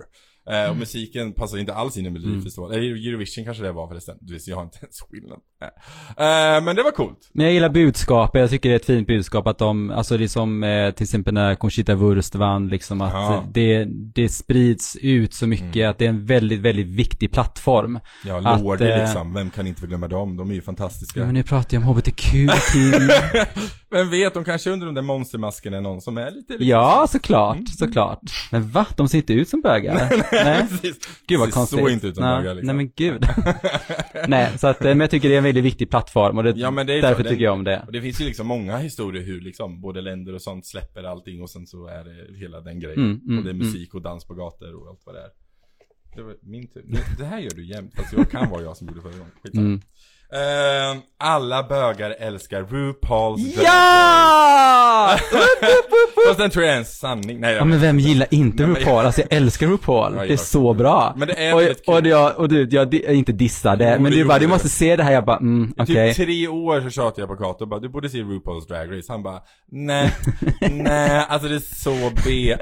[0.50, 0.70] Eh, Mm.
[0.70, 4.32] Och musiken passade inte alls in i Melodifestivalen, eller Eurovision kanske det var förresten, du
[4.32, 5.38] vet, jag har inte ens skillnad.
[6.16, 7.30] Eh, men det var coolt.
[7.32, 10.24] Men jag gillar budskapet, jag tycker det är ett fint budskap att de, alltså det
[10.24, 13.34] är som eh, till exempel när Conchita Wurst vann liksom att Ja.
[13.34, 15.90] eh, det, det sprids ut så mycket Mm.
[15.90, 17.98] att det är en väldigt, väldigt viktig plattform.
[18.24, 20.36] Ja, Lordi eh, liksom, vem kan inte få glömma dem?
[20.36, 21.20] De är ju fantastiska.
[21.20, 22.24] Ja men nu pratar jag om HBTQ.
[23.90, 26.52] Vem vet, de kanske under de där monstermaskerna är någon som är lite...
[26.52, 28.20] lite Ja, såklart, såklart.
[28.50, 28.86] Men va?
[28.96, 29.94] De ser inte ut som bögar?
[30.34, 30.66] Nej.
[30.70, 31.08] Precis.
[31.26, 31.78] Gud vad konstigt.
[31.78, 32.76] så inte ut nej, bögar liksom.
[32.76, 33.26] Nej men gud.
[34.28, 36.50] nej, så att, eh, men jag tycker det är en väldigt viktig plattform och det,
[36.56, 37.82] Ja, men det är därför den- tycker jag om det.
[37.86, 41.42] Och det finns ju liksom många historier hur liksom både länder och sånt släpper allting
[41.42, 42.98] och sen så är det hela den grejen.
[42.98, 43.66] Mm, mm, och det är mm.
[43.66, 45.30] musik och dans på gator och allt vad det är.
[46.16, 46.84] Det var min tur.
[47.18, 49.32] Det här gör du jämt, fast jag kan vara jag som gjorde förra gången.
[49.42, 49.66] Skitsamma.
[49.66, 49.80] Mm.
[50.32, 53.62] Eh, alla bögar älskar RuPaul's Drag Race.
[53.64, 55.16] Ja!
[56.26, 57.40] Fast den tror jag är en sanning.
[57.40, 59.06] Nej, Ja jag men vem gillar inte Nej, RuPaul?
[59.06, 60.14] Alltså jag älskar RuPaul.
[60.14, 61.14] Det är jag så bra.
[61.16, 61.94] Men det är och, kul.
[61.94, 65.02] och, jag, och du, jag di- inte dissade, men du bara, du måste se det
[65.02, 66.14] här, jag bara, mm, I okej.
[66.14, 68.96] typ tre år så tjatade jag på Kato och bara, du borde se RuPaul's Drag
[68.98, 69.12] Race.
[69.12, 69.38] Han bara,
[69.70, 70.10] nej,
[70.70, 72.56] nej, alltså det är så B.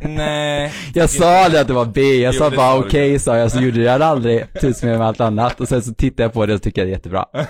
[0.08, 0.72] Nej.
[0.94, 3.80] Jag sa det att det var B, jag sa bara okej sa jag, så gjorde
[3.82, 5.60] jag det aldrig tusen med allt annat.
[5.60, 7.26] Och sen så tittade jag på det och tycker jag det jättebra.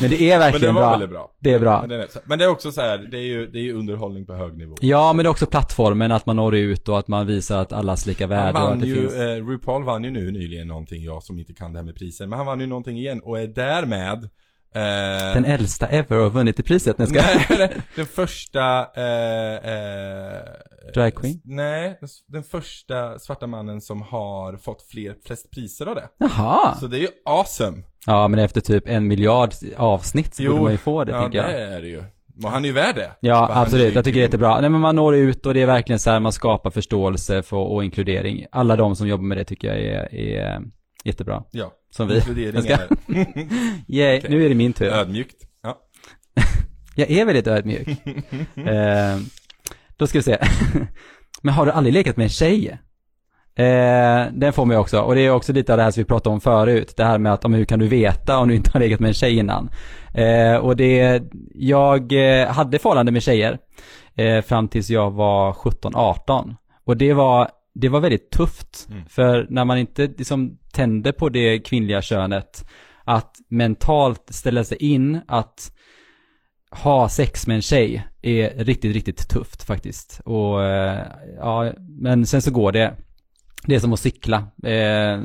[0.00, 0.90] Men det är Men det verkligen var bra.
[0.90, 1.30] väldigt bra.
[1.40, 1.80] Det är bra.
[1.80, 4.26] Men, den är, men det är också så här, det är ju, det är underhållning
[4.26, 4.74] på hög nivå.
[4.80, 7.72] Ja, men det är också plattformen, att man når ut och att man visar att
[7.72, 9.14] allas lika Han värde och att vann det ju, finns.
[9.14, 12.26] eh, RuPaul vann ju nu nyligen någonting, jag som inte kan det här med priser,
[12.26, 14.24] men han vann ju någonting igen och är därmed
[14.74, 16.98] eh, Den äldsta ever har vunnit i priset.
[16.98, 17.20] när ska...
[17.58, 20.40] Nej, den första, eh, eh,
[20.94, 21.40] Drag queen?
[21.44, 26.08] Nej, den, den första svarta mannen som har fått fler, flest priser av det.
[26.18, 26.76] Jaha.
[26.80, 27.82] Så det är ju awesome.
[28.06, 31.38] Ja, men efter typ en miljard avsnitt så borde man ju få det, ja, tänker
[31.38, 31.48] jag.
[31.48, 32.02] det är det ju.
[32.44, 33.10] Och han är ju värd det.
[33.20, 33.94] Ja, För absolut.
[33.94, 34.60] Jag tycker det är jättebra.
[34.60, 37.56] Nej, men man når ut och det är verkligen så här, man skapar förståelse för,
[37.56, 38.46] och inkludering.
[38.52, 40.60] Alla de som jobbar med det tycker jag är, är
[41.04, 41.44] jättebra.
[41.50, 41.72] Ja.
[41.90, 42.16] Som vi.
[42.16, 42.88] Inkludering ska- är
[43.88, 44.30] Yay, Okej.
[44.30, 44.86] nu är det min tur.
[44.86, 45.36] ödmjukt.
[45.62, 45.78] Ja.
[46.96, 47.88] Jag är väldigt ödmjuk.
[48.56, 49.18] eh,
[49.96, 50.38] då ska vi se.
[51.42, 52.78] men har du aldrig lekat med en tjej?
[53.56, 56.00] Eh, den får man ju också, och det är också lite av det här som
[56.00, 58.70] vi pratade om förut, det här med att, hur kan du veta om du inte
[58.72, 59.70] har legat med en tjej innan?
[60.14, 61.22] Eh, och det,
[61.54, 63.58] jag eh, hade förhållande med tjejer
[64.14, 66.54] eh, fram tills jag var 17-18.
[66.84, 69.04] Och det var, det var väldigt tufft, Mm.
[69.08, 72.66] för när man inte liksom tände på det kvinnliga könet,
[73.04, 75.72] att mentalt ställa sig in att
[76.70, 80.20] ha sex med en tjej är riktigt, riktigt tufft faktiskt.
[80.24, 81.06] Och eh,
[81.38, 82.94] ja, men sen så går det.
[83.66, 84.36] Det är som att cykla.
[84.62, 85.20] Eh,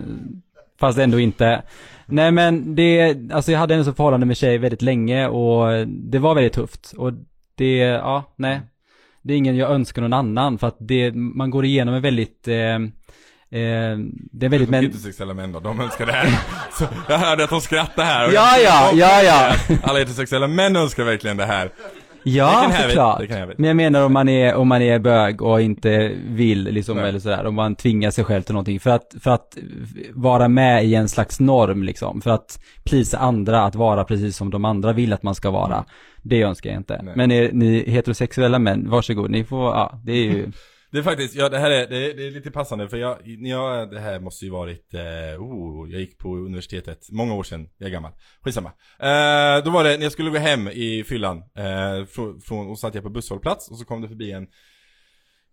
[0.80, 1.62] fast ändå inte.
[2.06, 6.20] Nej men det, alltså jag hade en så förhållande med tjej väldigt länge och det
[6.20, 6.94] var väldigt tufft.
[6.98, 7.14] Och
[7.56, 8.62] det, ja, nej.
[9.22, 12.48] Det är ingen jag önskar någon annan för att det, man går igenom en väldigt,
[12.48, 12.80] eh, eh,
[14.32, 14.84] det är väldigt men...
[14.84, 16.40] heterosexuella män då, de önskar det här.
[16.72, 18.32] Så jag hörde att de skrattade här.
[18.34, 19.56] Ja, ja, ja, ja.
[19.84, 21.72] Alla heterosexuella män önskar verkligen det här.
[22.24, 23.22] Ja, såklart.
[23.58, 27.10] Men jag menar om man är, om man är bög och inte vill liksom Nej.
[27.10, 29.58] eller sådär, om man tvingar sig själv till någonting för att, för att
[30.14, 34.50] vara med i en slags norm liksom, för att plisa andra, att vara precis som
[34.50, 35.86] de andra vill att man ska vara.
[36.22, 37.02] Det önskar jag inte.
[37.04, 37.14] Nej.
[37.16, 40.52] Men är ni heterosexuella män, varsågod, ni får, ja, det är ju,
[40.92, 43.18] Det är faktiskt, ja det här är, det är, det är lite passande för jag,
[43.26, 47.70] jag, det här måste ju varit, eh, oh, jag gick på universitetet, många år sedan,
[47.78, 48.70] jag är gammal, skitsamma.
[49.00, 52.80] Eh, då var det, när jag skulle gå hem i fyllan, eh, från, från, och
[52.80, 54.48] satt jag på busshållplats och så kom det förbi en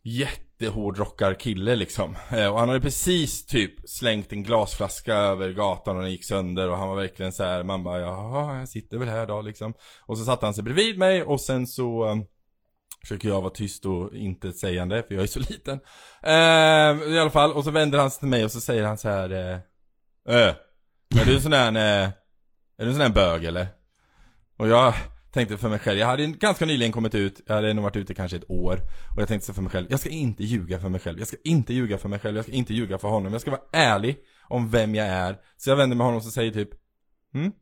[0.06, 2.16] jättehårdrockar kille liksom.
[2.30, 6.70] Eh, och han hade precis typ slängt en glasflaska över gatan och den gick sönder
[6.70, 9.74] och han var verkligen så här, man bara jaha, jag sitter väl här då liksom.
[10.06, 12.16] Och så satte han sig bredvid mig och sen så eh,
[13.06, 15.80] Försöker jag vara tyst och inte sägande för jag är så liten.
[16.22, 18.98] Eh, I alla fall, och så vänder han sig till mig och så säger han
[18.98, 19.30] så här.
[19.30, 19.58] Eh,
[20.36, 20.54] äh,
[21.20, 22.08] är du en sån där, eh,
[22.78, 23.66] är du en sån där bög eller?
[24.56, 24.94] Och jag
[25.32, 28.14] tänkte för mig själv, jag hade ganska nyligen kommit ut, jag hade nog varit ute
[28.14, 28.80] kanske ett år.
[29.14, 31.28] Och jag tänkte så för mig själv, jag ska inte ljuga för mig själv, jag
[31.28, 33.62] ska inte ljuga för mig själv, jag ska inte ljuga för honom, jag ska vara
[33.72, 34.16] ärlig
[34.48, 35.36] om vem jag är.
[35.56, 36.70] Så jag vänder mig honom och så säger typ,
[37.32, 37.52] hm?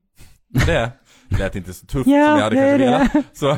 [0.67, 0.91] Det
[1.39, 3.13] lät inte så tufft Ja, som jag hade kanske velat.
[3.33, 3.47] Så,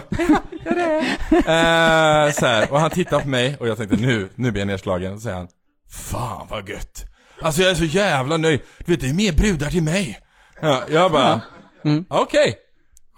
[0.64, 4.28] ja det är eh, så här, och han tittar på mig och jag tänkte nu,
[4.35, 5.12] nu blir jag nedslagen.
[5.12, 5.48] Och så säger han,
[5.90, 7.04] fan vad gött.
[7.40, 8.61] Alltså jag är så jävla nöjd.
[8.87, 10.18] Du vet det är mer brudar till mig.
[10.61, 11.40] Ja, jag bara,
[11.85, 12.04] Mm.
[12.09, 12.54] okej.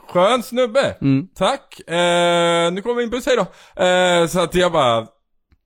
[0.08, 0.96] Skön snubbe.
[1.00, 1.28] mm.
[1.36, 1.80] Tack.
[1.90, 3.82] Eh, nu kommer vi in på hej då.
[3.84, 5.06] Eh, så att jag bara,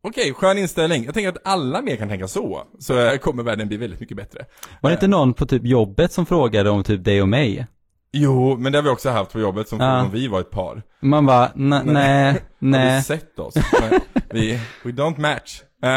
[0.02, 1.04] okej, skön inställning.
[1.04, 2.62] Jag tänker att alla mer kan tänka så.
[2.78, 4.44] Så eh, kommer världen bli väldigt mycket bättre.
[4.80, 7.66] Var det inte någon på typ jobbet som frågade om typ dig och mig?
[8.12, 10.02] Jo, men det har vi också haft på jobbet som Ja.
[10.02, 10.82] om vi var ett par.
[11.02, 13.02] Man bara, "Na- nej, Har du nej.
[13.02, 13.54] sett oss?
[13.54, 14.52] Nej, vi,
[14.84, 15.60] we don't match.
[15.84, 15.88] Eh,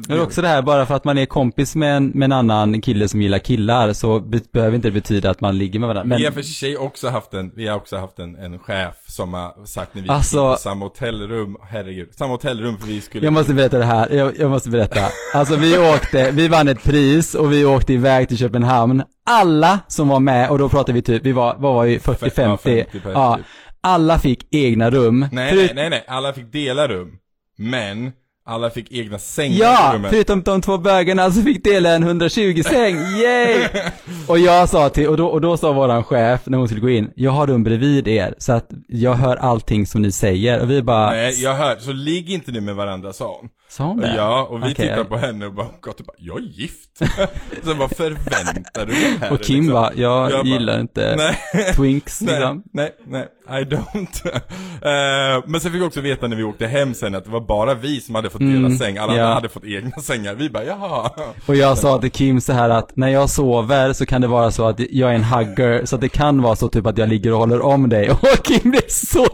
[0.00, 2.32] Det är också det här, bara för att man är kompis med en, med en
[2.32, 5.86] annan kille som gillar killar så be behöver inte det betyda att man ligger med
[5.88, 6.08] varandra.
[6.08, 8.94] Men, Vi har för sig också haft en, vi har också haft en, en chef
[9.08, 13.24] som har sagt när vi Alltså- på samma hotellrum, herregud, samma hotellrum för vi skulle
[13.26, 15.00] jag måste berätta det här, jag, jag måste berätta.
[15.34, 19.02] Alltså vi åkte, vi vann ett pris och vi åkte iväg till Köpenhamn.
[19.26, 22.30] Alla som var med, och då pratade vi typ, vi var, vad var vi, 40-50?
[22.30, 23.46] 50 per Ja, typ.
[23.80, 25.26] alla fick egna rum.
[25.32, 27.12] Nej, Förut- nej, nej, nej, alla fick dela rum.
[27.58, 28.12] Men,
[28.48, 30.10] alla fick egna sängar i Ja, rummet.
[30.10, 33.68] förutom de två bögarna så fick dela en 120 säng, yay!
[34.28, 36.90] och jag sa till, och då, och då sa våran chef när hon skulle gå
[36.90, 40.70] in, jag har rum bredvid er, så att jag hör allting som ni säger, och
[40.70, 43.50] vi bara, Nej, jag hör, så ligg inte nu med varandra sa hon.
[43.68, 44.14] Sa hon det?
[44.16, 46.90] Ja, och vi Okej, tittar på henne och bara, Kato bara, jag är gift.
[47.64, 49.32] så vad förväntar du dig här?
[49.32, 49.72] Och Kim liksom?
[49.74, 51.38] bara, jag, Jag bara, gillar inte Nej.
[51.76, 52.62] twinks Nej, liksom.
[52.72, 54.30] nej, nej, I don't.
[54.76, 57.40] Eh, men sen fick vi också veta när vi åkte hem sen att det var
[57.40, 59.22] bara vi som hade fått dela Mm, säng, alla ja.
[59.22, 60.34] andra hade fått egna sängar.
[60.34, 61.10] Vi bara, jaha.
[61.46, 64.50] Och jag sa till Kim så här att när jag sover så kan det vara
[64.50, 67.08] så att jag är en hugger, så att det kan vara så typ att jag
[67.08, 68.10] ligger och håller om dig.
[68.22, 69.26] Och Kim blev så,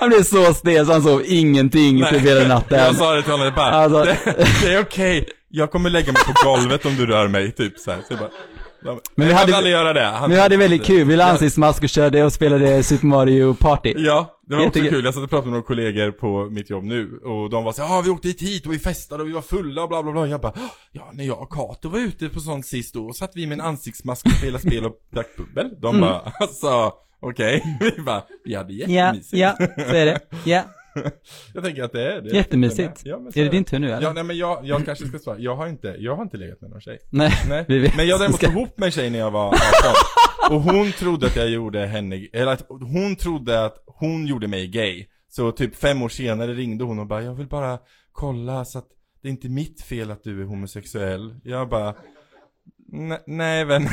[0.00, 2.78] han blev så stel så han sov ingenting typ hela natten.
[2.78, 4.18] Jag sa det till honom, bara, Alltså- det,
[4.62, 7.90] det är okej, jag kommer lägga mig på golvet om du rör mig, typ så
[7.90, 7.98] här.
[7.98, 8.30] Så jag bara,
[9.14, 10.04] Men vi hade- aldrig göra det.
[10.04, 13.94] Han, vi hade väldigt kul, vi la ansiktsmask och körde och spelade Super Mario Party.
[13.96, 15.04] Ja, det var också kul.
[15.04, 17.82] Jag satt och pratade med några kollegor på mitt jobb nu och de var så
[17.82, 20.02] ja ah, vi åkte hit hit och vi festade och vi var fulla och bla
[20.02, 20.26] bla bla.
[20.26, 23.30] Jag bara, "Ah, ja när jag och Kato var ute på sånt sist då satt
[23.34, 25.70] vi med en ansiktsmask och spelade spel och drack bubbel.
[25.80, 27.78] De bara, alltså, okej.
[27.96, 28.92] Vi bara, vi hade Mm.
[28.94, 29.36] Ja, jättemysigt.
[29.38, 30.20] ja, så är det.
[30.44, 30.62] Ja,
[31.54, 32.30] Jag tänker att det är det.
[32.30, 33.00] jättemysigt.
[33.04, 34.02] Ja, Är det din tur nu eller?
[34.02, 35.38] Ja, nej men jag, jag kanske ska svara.
[35.38, 36.98] Jag har inte, jag har inte legat med någon tjej.
[37.10, 37.96] Nej, Nej, vi vet.
[37.96, 39.54] men jag däremot Ska- ihop med en tjej när jag var 18
[40.56, 44.66] Och hon trodde att jag gjorde henne, eller att hon trodde att hon gjorde mig
[44.68, 47.78] gay Så typ fem år senare ringde hon och bara 'Jag vill bara
[48.12, 48.88] kolla så att
[49.22, 51.94] det är inte mitt fel att du är homosexuell' Jag bara
[52.88, 53.88] "Nej, Nej vän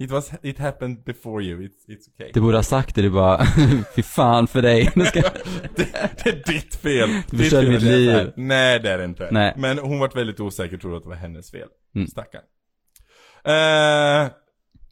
[0.00, 3.10] It was, it happened before you, it's, it's okay Du borde ha sagt det, du
[3.10, 3.44] bara,
[3.96, 4.90] fy fan för dig.
[4.94, 5.20] Nu ska...
[5.76, 5.88] det,
[6.24, 8.32] det är ditt fel Du förstörde mitt liv.
[8.36, 9.54] Nej det är det inte Nej.
[9.56, 12.06] Men hon var väldigt osäker och trodde att det var hennes fel Mm.
[12.06, 12.42] Stackarn
[13.44, 14.30] eh,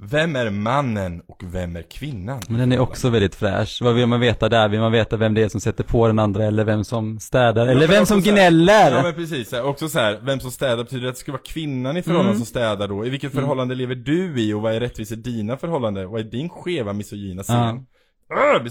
[0.01, 2.41] Vem är mannen och vem är kvinnan?
[2.49, 3.79] Men den är också väldigt fräsch.
[3.83, 4.69] Vad vill man veta där?
[4.69, 7.67] Vill man veta vem det är som sätter på den andra eller vem som städar?
[7.67, 8.91] Eller vem som gnäller?
[8.91, 11.43] Ja men precis, också så här, vem som städar betyder det att det ska vara
[11.43, 12.39] kvinnan i förhållande Mm.
[12.39, 13.07] som städar då?
[13.07, 16.11] I vilket förhållande lever du i och vad är rättvist i dina förhållanden?
[16.11, 17.57] Vad är din skeva misogyna syn?
[17.57, 17.79] Ja.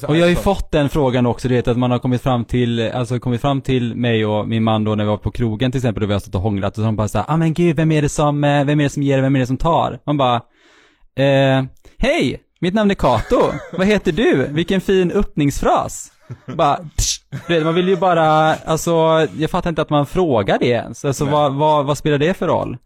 [0.07, 2.45] Och jag har ju fått den frågan också, du vet att man har kommit fram
[2.45, 5.71] till, alltså kommit fram till mig och min man då när vi var på krogen
[5.71, 7.53] till exempel och vi har stått och hånglat och så de bara såhär, ah men
[7.53, 9.57] gud, vem är det som, eh, vem är det som ger, vem är det som
[9.57, 9.99] tar?
[10.05, 10.41] Man bara,
[11.19, 11.63] eh,
[11.97, 14.47] hej, mitt namn är Kato, vad heter du?
[14.51, 16.11] Vilken fin öppningsfras.
[16.45, 16.79] Bara,
[17.47, 18.91] vet, man vill ju bara, alltså,
[19.37, 21.05] jag fattar inte att man frågar det ens.
[21.05, 21.33] Alltså Nej.
[21.33, 22.77] vad, vad, vad spelar det för roll?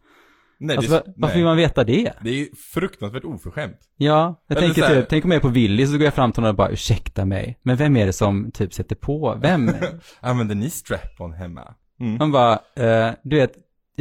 [0.60, 1.38] Nej, Alltså, det, var- varför nej.
[1.38, 2.13] vill man veta det?
[2.22, 3.78] det är ju fruktansvärt oförskämt.
[3.98, 6.32] Ja, jag Eller tänker typ, tänk om jag är på Willys så går jag fram
[6.32, 9.72] till någon och bara ursäkta mig, men vem är det som typ sätter på, vem?
[10.20, 11.62] Använder ni strap-on hemma?
[12.00, 12.17] Mm.
[12.17, 13.52] Man bara, eh, du vet,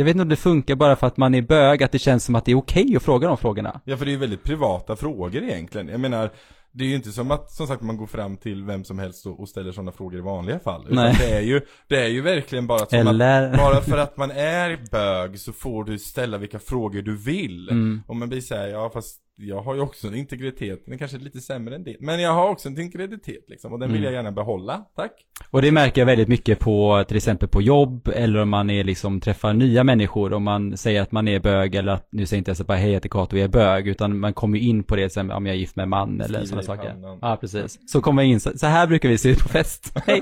[0.01, 2.25] jag vet inte om det funkar bara för att man är bög, att det känns
[2.25, 3.81] som att det är okej att fråga de frågorna.
[3.85, 5.89] Ja för det är ju väldigt privata frågor egentligen.
[5.89, 6.31] Jag menar,
[6.73, 9.27] det är ju inte som att, som sagt, man går fram till vem som helst
[9.27, 10.85] och, och ställer sådana frågor i vanliga fall.
[10.89, 11.17] Utan Nej.
[11.19, 14.31] det är ju, det är ju verkligen bara som Eller- att, bara för att man
[14.31, 17.69] är bög så får du ställa vilka frågor du vill.
[17.69, 18.03] Mm.
[18.07, 21.21] Och man blir såhär, ja fast jag har ju också en integritet, den kanske är
[21.21, 21.97] lite sämre än det.
[22.01, 24.05] Men jag har också en integritet liksom, och den vill Mm.
[24.05, 25.13] jag gärna behålla, tack.
[25.51, 28.85] Och det märker jag väldigt mycket på till exempel på jobb eller om man är
[28.85, 32.39] liksom träffar nya människor om man säger att man är bög eller att nu säger
[32.39, 34.97] inte jag bara hej jag heter Kato jag är bög utan man kommer in på
[34.97, 36.95] det sen om jag är gift med en man eller sådana saker.
[37.21, 37.79] Ja precis.
[37.93, 39.93] Så kommer jag in, så, så här brukar vi se ut på fest.
[40.07, 40.21] Hej.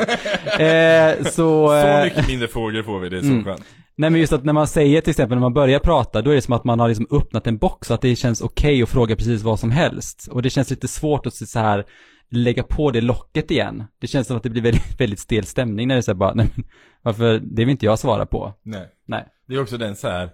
[0.66, 3.44] Eh, så, Så eh, mycket mindre frågor får vi, det är så Mm.
[3.44, 3.64] skönt.
[3.99, 6.35] Nej men just att när man säger till exempel när man börjar prata, då är
[6.35, 8.89] det som att man har liksom öppnat en box så att det känns okej att
[8.89, 10.29] fråga precis vad som helst.
[10.31, 11.85] Och det känns lite svårt att så här
[12.31, 13.85] lägga på det locket igen.
[14.01, 16.17] Det känns som att det blir väldigt, väldigt stel stämning när det är så här
[16.17, 16.65] bara, nej men
[17.03, 18.55] varför, det vill inte jag svara på.
[18.63, 18.89] Nej.
[19.07, 19.27] Nej.
[19.49, 20.31] Det är också den så här.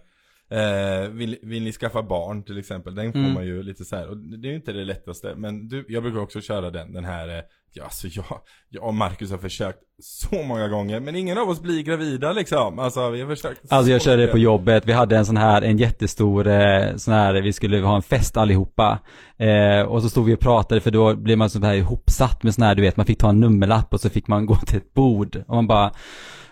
[0.51, 2.95] Eh, vill, vill ni skaffa barn till exempel?
[2.95, 3.33] Den får Mm.
[3.33, 4.09] man ju lite så här.
[4.09, 5.35] och det är ju inte det lättaste.
[5.37, 8.25] Men du, jag brukar också köra den, den här, eh, ja alltså jag,
[8.69, 11.01] jag och Marcus har försökt så många gånger.
[11.01, 12.79] Men ingen av oss blir gravida liksom.
[12.79, 15.63] Alltså vi har försökt Alltså jag körde det på jobbet, vi hade en sån här,
[15.63, 18.99] en jättestor eh, sån här, vi skulle ha en fest allihopa.
[19.37, 22.55] Eh, och så stod vi och pratade för då blev man så här ihopsatt med
[22.55, 24.77] sån här, du vet, man fick ta en nummerlapp och så fick man gå till
[24.77, 25.37] ett bord.
[25.49, 25.93] Och man bara,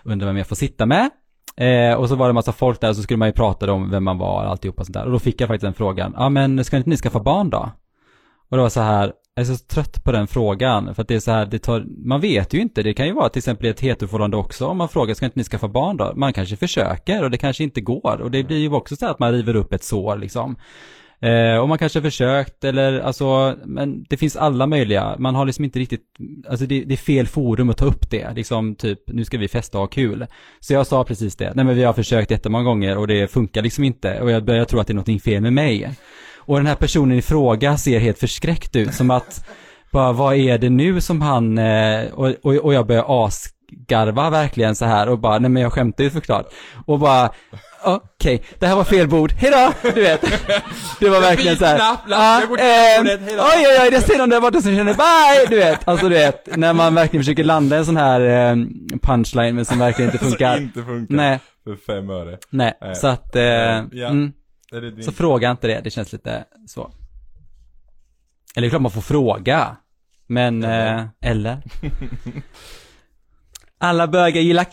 [0.03, 1.09] undrar vem jag får sitta med?
[1.55, 3.73] Eh, och så var det en massa folk där och så skulle man ju prata
[3.73, 5.05] om vem man var och alltihopa sånt där.
[5.05, 7.71] Och då fick jag faktiskt den frågan, ja men ska inte ni skaffa barn då?
[8.49, 11.15] Och det var så här, jag är så trött på den frågan, för att det
[11.15, 13.65] är så här, det tar, man vet ju inte, det kan ju vara till exempel
[13.65, 16.13] i ett heteroförhållande också, om man frågar, ska inte ni skaffa barn då?
[16.15, 19.11] Man kanske försöker och det kanske inte går, och det blir ju också så här
[19.11, 20.55] att man river upp ett sår liksom.
[21.23, 25.45] Eh, och man kanske har försökt eller alltså, men det finns alla möjliga, man har
[25.45, 26.01] liksom inte riktigt,
[26.49, 29.47] alltså det, det är fel forum att ta upp det, liksom typ, nu ska vi
[29.47, 30.25] festa och ha kul.
[30.59, 33.61] Så jag sa precis det, nej men vi har försökt jättemånga gånger och det funkar
[33.61, 35.89] liksom inte, och jag börjar tro att det är någonting fel med mig.
[36.37, 39.45] Och den här personen i fråga ser helt förskräckt ut, som att,
[39.91, 44.75] bara vad är det nu som han, eh, och, och, och jag börjar asgarva verkligen
[44.75, 46.45] så här och bara, nej men jag skämtar ju såklart.
[46.85, 47.31] Och bara,
[47.85, 49.73] okej, det här var fel bord, hejdå!
[49.81, 50.21] Du vet.
[50.99, 51.77] Det var verkligen så här.
[51.77, 53.43] Knapp, lapp, ja, jag går till ehm, bordet, hejdå.
[53.43, 55.45] oj, oj, oj, det ser någon där borta som känner bye!
[55.49, 58.55] Du vet, alltså du vet, när man verkligen försöker landa en sån här eh,
[59.01, 60.55] punchline men som verkligen inte funkar.
[60.55, 61.15] Som inte funkar.
[61.15, 62.37] Nej, För fem öre.
[62.49, 62.95] nej, Nej.
[62.95, 63.43] så att, eh,
[63.91, 64.07] Ja.
[64.07, 64.31] mm,
[65.05, 66.91] så fråga inte det, det känns lite svårt.
[68.55, 69.75] Eller det är klart man får fråga.
[70.27, 70.95] Men, Eller?
[70.97, 71.61] eh, eller?
[73.79, 74.63] Alla bögar gillar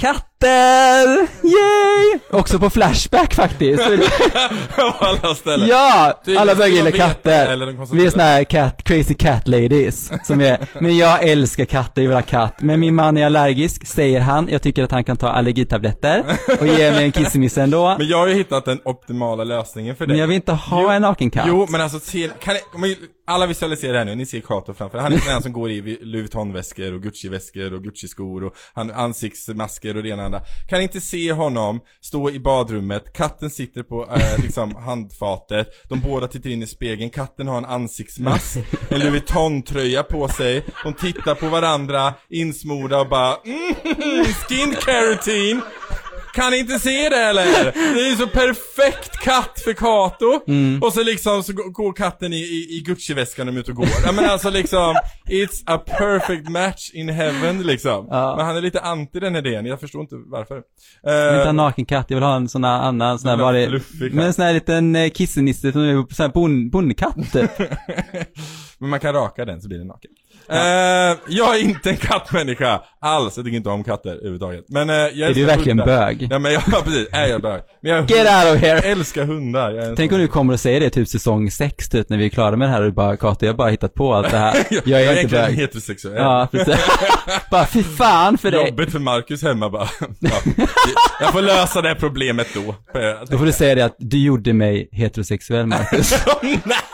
[0.41, 1.29] katter!
[1.43, 2.21] Yay!
[2.31, 3.83] Också på Flashback faktiskt.
[4.77, 5.69] På alla ställen.
[5.69, 6.23] ja!
[6.39, 7.95] Alla bögar gillar veta, katter.
[7.95, 10.13] Vi är såna här cat, crazy cat ladies.
[10.25, 12.55] Som är, men jag älskar katter, jag vill ha katt.
[12.61, 14.49] Men min man är allergisk, säger han.
[14.51, 16.25] Jag tycker att han kan ta allergitabletter.
[16.61, 17.95] Och ge mig en kissemiss ändå.
[17.99, 20.13] Men jag har ju hittat den optimala lösningen för dig.
[20.13, 21.45] Men jag vill inte ha Jo, en naken katt.
[21.49, 24.99] Jo, men alltså, se, kan ni, alla visualiserar det här nu, ni ser Kato framför
[24.99, 29.97] Han är den som går i Louis Vuitton-väskor och Gucci-väskor och Gucci-skor och han, ansiktsmasker
[29.97, 30.49] och det ena och andra.
[30.69, 36.29] Kan inte se honom stå i badrummet, katten sitter på eh, liksom handfatet, de båda
[36.29, 38.57] tittar in i spegeln, katten har en ansiktsmask,
[38.89, 45.63] en Louis Vuitton-tröja på sig, de tittar på varandra, insmorda och bara mm, skincare routine.
[46.35, 47.45] Kan ni inte se det eller?
[47.95, 50.41] Det är ju så perfekt katt för Kato.
[50.49, 50.83] Mm.
[50.83, 53.77] Och så liksom så går- katten i, i, i Gucci-väskan när de är ute och
[53.77, 53.89] går.
[54.05, 54.97] Ja men alltså liksom,
[55.29, 58.07] it's a perfect match in heaven liksom.
[58.11, 58.37] Ja.
[58.37, 60.63] Men han är lite anti den idén, jag förstår inte varför.
[61.03, 63.19] Jag vill inte ha en Uh, naken katt, jag vill ha en sån här annan,
[63.19, 63.81] sån här bara,
[64.13, 65.83] men en sån här liten eh, kissenisse sån
[66.19, 67.51] här bon, bondkatt typ.
[68.79, 70.11] men man kan raka den så blir den naken.
[70.51, 74.65] Eh, jag är inte en kattmänniska alls, jag tycker inte om katter överhuvudtaget.
[74.69, 75.97] Men uh, jag Är älskar du verkligen hundar.
[76.07, 76.29] bög?
[76.31, 77.61] Ja men jag, precis, är jag bög?
[77.83, 78.79] Men jag, Get out of jag here!
[78.93, 79.71] älskar hundar.
[79.71, 82.09] Jag är en Tänk sån- om du kommer och säger det typ säsong 6 typ
[82.09, 83.95] när vi är klara med det här och du bara Kato, jag har bara hittat
[83.95, 84.55] på allt det här.
[84.85, 85.55] Jag är inte egentligen bög.
[85.57, 86.15] heterosexuell.
[86.17, 86.77] Ja, precis.
[87.51, 88.67] bara fy fan för dig.
[88.69, 89.89] Jobbigt för Marcus hemma bara.
[90.19, 90.31] Ja,
[91.21, 92.75] jag får lösa det här problemet då.
[93.31, 96.15] Då får du säga det att du gjorde mig heterosexuell Marcus.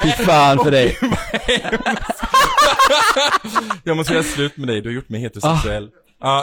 [0.03, 0.97] Fy fan för dig.
[3.85, 5.91] Jag måste göra slut med dig, du har gjort mig heterosexuell.
[6.21, 6.39] Ja,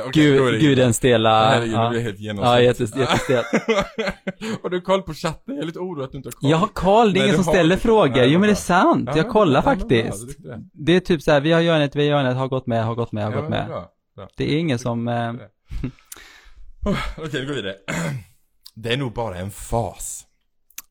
[0.00, 1.50] eh, okej, då är det Gud, gudens stela.
[1.50, 1.88] Herregud, ja.
[1.90, 2.24] du är helt Ja,
[2.60, 2.64] genomsnitt.
[2.64, 3.44] jättes, jättestel.
[4.62, 5.54] Har du koll på chatten?
[5.54, 6.50] Jag är lite orolig att du inte har koll.
[6.50, 7.82] Jag har koll, det är Nej, ingen som ställer inte.
[7.82, 8.16] frågor.
[8.16, 8.56] Nej, Jo men det är bra.
[8.56, 10.28] sant, Ja, jag kollar bra, ja, bra, faktiskt.
[10.28, 10.58] tyckte det.
[10.72, 12.94] Det är typ så här, vi har Jörnet, vi har Jörnet, har gått med, har
[12.94, 13.66] gått med, har Ja, gått med.
[13.66, 13.86] bra,
[14.16, 14.28] bra.
[14.36, 15.32] Det är ingen som, eh,
[17.18, 17.74] Okej, vi går vidare.
[18.74, 20.24] Det är nog bara en fas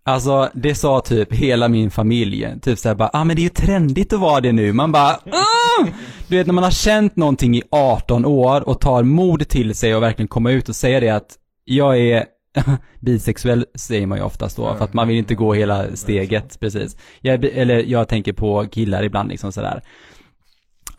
[0.03, 3.49] alltså det sa typ hela min familj, typ såhär bara, ah men det är ju
[3.49, 5.87] trendigt att vara det nu, man bara, ah!
[6.27, 9.95] Du vet när man har känt någonting i 18 år och tar mod till sig
[9.95, 12.25] och verkligen komma ut och säga det att jag är
[12.99, 16.97] bisexuell säger man ju oftast då, för att man vill inte gå hela steget, precis.
[17.21, 19.81] Jag, eller jag tänker på killar ibland liksom sådär.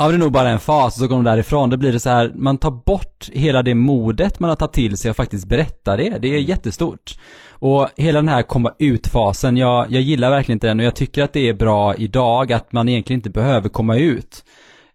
[0.02, 1.70] Ja, det är nog bara en fas och så går de därifrån.
[1.70, 4.96] Då blir det så här, man tar bort hela det modet man har tagit till
[4.96, 6.18] sig och faktiskt berätta det.
[6.18, 7.18] Det är jättestort.
[7.50, 11.22] Och hela den här komma ut-fasen, jag, jag gillar verkligen inte den och jag tycker
[11.22, 14.44] att det är bra idag att man egentligen inte behöver komma ut.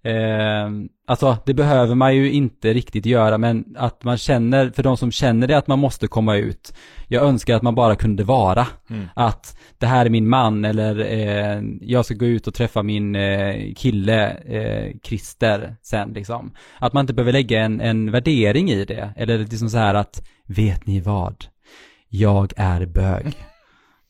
[0.03, 0.69] Eh,
[1.07, 5.11] alltså, det behöver man ju inte riktigt göra, men att man känner, för de som
[5.11, 6.73] känner det, att man måste komma ut.
[7.07, 8.67] Jag önskar att man bara kunde vara.
[8.89, 9.05] Mm.
[9.15, 13.15] Att det här är min man eller eh, jag ska gå ut och träffa min
[13.15, 16.51] eh, kille eh, Christer sen liksom.
[16.79, 19.13] Att man inte behöver lägga en, en värdering i det.
[19.15, 21.45] Eller liksom så här att, vet ni vad?
[22.09, 23.25] Jag är bög.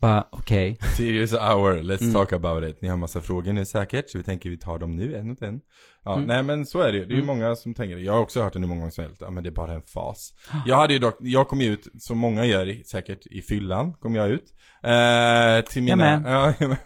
[0.02, 0.78] Bara, okej.
[0.98, 2.14] Serious hour, let's Mm.
[2.14, 2.82] talk about it.
[2.82, 5.42] Ni har massa frågor nu säkert, så vi tänker vi tar dem nu, en och
[5.44, 5.60] en.
[6.06, 6.28] Ja, Mm.
[6.28, 7.06] nej men så är det ju.
[7.06, 7.28] Det är ju Mm.
[7.38, 8.02] många som tänker det.
[8.02, 9.22] Jag har också hört det nu många gånger som helst.
[9.22, 10.34] Ja men det är bara en fas.
[10.66, 14.16] Jag hade ju dock, jag kom ju ut, som många gör säkert, i fyllan kom
[14.16, 14.54] jag ut.
[14.84, 16.56] Eh, till mina, Jag med.
[16.60, 16.76] ja,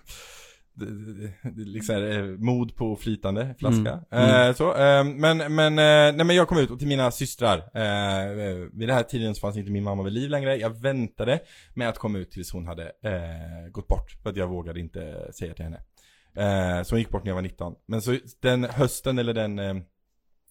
[0.74, 3.92] Det- det- det- liksom eh, mod på flytande flaska.
[4.12, 4.30] Mm.
[4.30, 4.50] Mm.
[4.50, 7.58] Eh, så, eh, men, men, eh, nej men jag kom ut och till mina systrar.
[7.58, 8.32] Eh,
[8.74, 10.56] vid den här tiden så fanns inte min mamma vid liv längre.
[10.58, 11.40] Jag väntade
[11.74, 14.12] med att komma ut tills hon hade eh, gått bort.
[14.24, 15.82] För att jag vågade inte säga till henne.
[16.36, 17.74] Eh, så hon gick bort när jag var 19.
[17.88, 19.76] Men så den hösten eller den eh,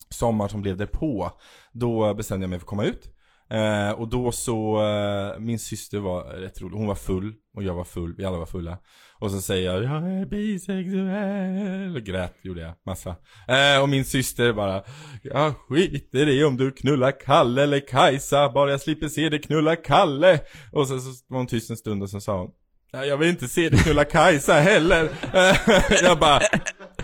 [0.09, 1.30] sommar som blev därpå,
[1.72, 3.16] då bestämde jag mig för att komma ut.
[3.50, 7.74] Eh, och då så, eh, min syster var rätt rolig, hon var full och jag
[7.74, 8.78] var full, vi alla var fulla.
[9.18, 13.16] Och så säger jag, jag är bisexuell, och grät gjorde jag, massa.
[13.48, 14.82] Eh, och min syster bara,
[15.22, 19.76] jag skiter i om du knullar Kalle eller Kajsa, bara jag slipper se dig knulla
[19.76, 20.40] Kalle.
[20.72, 22.50] Och så, så var hon tyst en stund och sen sa hon,
[22.92, 25.08] jag vill inte se dig knulla Kajsa heller.
[26.02, 26.40] Jag bara,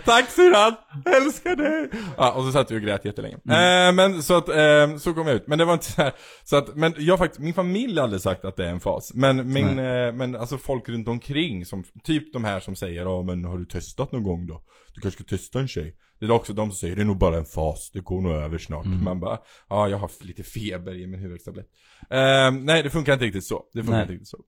[0.07, 0.75] Tack syrran!
[1.05, 1.91] Älskar dig!
[2.17, 3.35] Ja, och så satt vi och grät jättelänge.
[3.35, 5.47] Eh, men så att, eh, så kom jag ut.
[5.47, 6.13] Men det var inte så här,
[6.45, 9.15] så att, men jag faktiskt, min familj har aldrig sagt att det är en fas.
[9.15, 13.23] Men min, eh, men alltså folk runt omkring som, typ de här som säger ja
[13.23, 14.63] men har du testat någon gång då?
[14.95, 15.97] Du kanske ska testa en tjej.
[16.19, 18.33] Det är också de som säger det är nog bara en fas, det går nog
[18.33, 18.87] över snart.
[18.87, 19.39] Man bara,
[19.69, 21.67] ja jag har lite feber i min huvudvärkstablett.
[22.11, 23.65] Eh, nej det funkar inte riktigt så.
[23.73, 24.03] Det funkar Nej.
[24.03, 24.39] inte riktigt så.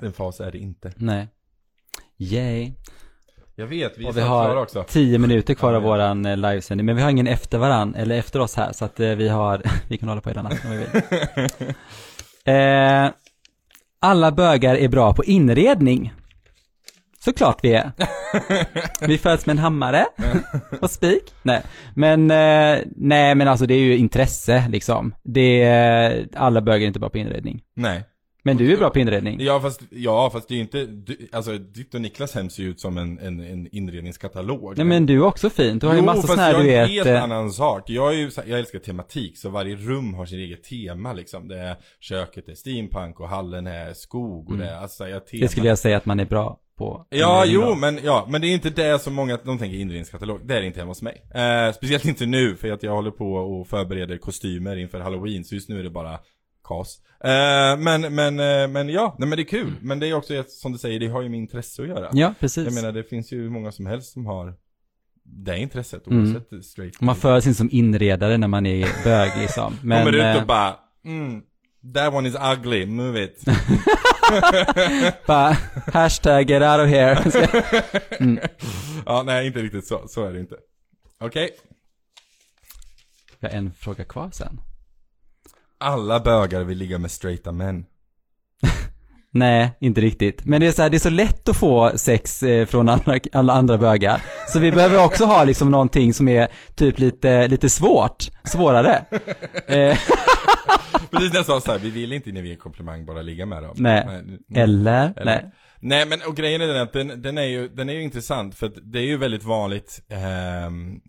[0.00, 0.92] En fas är det inte.
[0.96, 1.28] Nej.
[2.18, 2.72] Yay.
[3.56, 4.84] Jag vet, vi är Och vi har också.
[4.88, 8.40] tio minuter kvar av våran eh, livesändning, men vi har ingen efter varann, eller efter
[8.40, 10.76] oss här, så att eh, vi har, vi kan hålla på hela natten om vi
[10.78, 11.74] vill.
[12.54, 13.10] eh,
[14.00, 16.12] alla bögar är bra på inredning.
[17.24, 17.92] Såklart vi är.
[19.06, 20.06] Vi föds med en hammare
[20.80, 21.22] och spik.
[21.42, 21.62] Nej,
[21.94, 25.14] men, eh, nej men alltså det är ju intresse liksom.
[25.22, 27.62] Det alla bögar är inte bra på inredning.
[27.76, 28.04] Nej.
[28.46, 29.40] Men du är bra på inredning.
[29.40, 32.62] Ja fast, ja fast det är ju inte, du, alltså ditt och Niklas hem ser
[32.62, 34.76] ju ut som en, en, en inredningskatalog.
[34.76, 35.78] Nej men du är också fin.
[35.78, 37.06] Du har ju jo, massa fast såna här jag du är en vet.
[37.06, 37.82] helt eh, annan sak.
[37.90, 41.48] Jag är ju, jag älskar tematik, så varje rum har sin eget tema liksom.
[41.48, 45.38] Det är, köket är steampunk och hallen är skog och det är, alltså jag tema.
[45.38, 45.40] Mm.
[45.40, 47.06] Det skulle jag säga att man är bra på.
[47.10, 47.74] Ja, jo, då.
[47.74, 50.40] men, ja, men det är inte det som många, de tänker inredningskatalog.
[50.46, 51.22] Det är det inte hemma hos mig.
[51.34, 55.54] Eh, speciellt inte nu, för att jag håller på och förbereder kostymer inför halloween, så
[55.54, 56.18] just nu är det bara
[56.64, 56.98] kas.
[57.24, 59.72] Eh, men, men, eh, men ja, nej men det är kul.
[59.82, 62.08] Men det är också, ett- som du säger, det har ju med intresse att göra.
[62.12, 62.64] Ja, precis.
[62.64, 64.54] Jag menar, det finns ju många som helst som har
[65.24, 66.34] det intresset, Mm.
[66.34, 67.00] oavsett straight.
[67.00, 69.76] Man föds in som inredare när man är bög liksom.
[69.82, 71.42] Men, Kommer ut eh, och bara, mm,
[71.94, 73.44] that one is ugly, move it.
[75.26, 75.56] bara,
[75.92, 77.18] hashtag get out of here.
[79.06, 80.56] ja, nej, inte riktigt så, så är det inte.
[81.20, 81.50] Okej.
[83.40, 84.60] Jag har en fråga kvar sen.
[85.84, 87.84] Alla bögar vill ligga med straighta män.
[89.30, 90.44] Nej, inte riktigt.
[90.44, 93.18] Men det är så här, det är så lätt att få sex eh, från andra,
[93.32, 94.22] alla andra bögar.
[94.48, 99.04] Så vi behöver också ha liksom någonting som är typ lite, lite svårt, svårare.
[99.66, 99.96] Eh,
[101.10, 103.62] Precis när jag sa såhär, vi vill inte när vi ger komplimang bara ligga med
[103.62, 103.74] dem.
[103.76, 104.06] Nej.
[104.06, 104.62] nej.
[104.62, 105.12] eller?
[105.16, 105.52] Eller- Nej.
[105.86, 108.54] Nej men och grejen är den att den, den, är ju, den är ju intressant
[108.54, 111.00] för att det är ju väldigt vanligt ehm,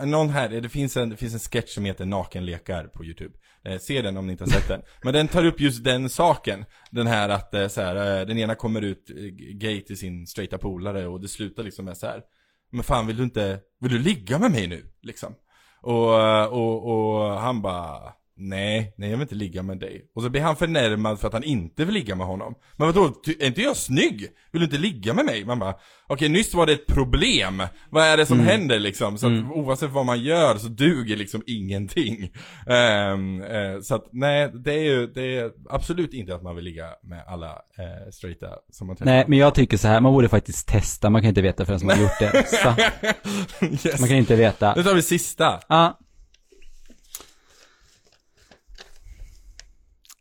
[0.00, 3.34] Någon här, det finns en, det finns en sketch som heter Nakenlekar på youtube
[3.64, 6.08] eh, Se den om ni inte har sett den Men den tar upp just den
[6.08, 9.98] saken Den här att eh, så här, eh, den ena kommer ut eh, gay till
[9.98, 12.22] sin straighta polare och det slutar liksom med så här.
[12.72, 14.92] Men fan vill du inte, vill du ligga med mig nu?
[15.02, 15.34] Liksom
[15.80, 20.04] och, eh, och, och han bara Nej, nej jag vill inte ligga med dig.
[20.14, 22.54] Och så blir han förnärmad för att han inte vill ligga med honom.
[22.76, 24.20] Men vadå, är inte jag snygg?
[24.52, 25.44] Vill du inte ligga med mig?
[25.44, 25.74] Man bara,
[26.06, 27.62] okej nyss var det ett problem.
[27.90, 29.18] Vad är det som händer liksom?
[29.18, 32.30] Så att oavsett vad man gör så duger liksom ingenting.
[32.66, 36.64] Ehm, eh, så att nej, det är ju, det är absolut inte att man vill
[36.64, 39.12] ligga med alla eh, straighta som man träffar.
[39.12, 41.80] Nej, men jag tycker så här, man borde faktiskt testa, man kan inte veta förrän
[41.86, 42.44] man har gjort det.
[43.84, 44.00] Yes.
[44.00, 44.74] man kan inte veta.
[44.74, 45.60] Nu tar vi sista.
[45.68, 45.98] Ja.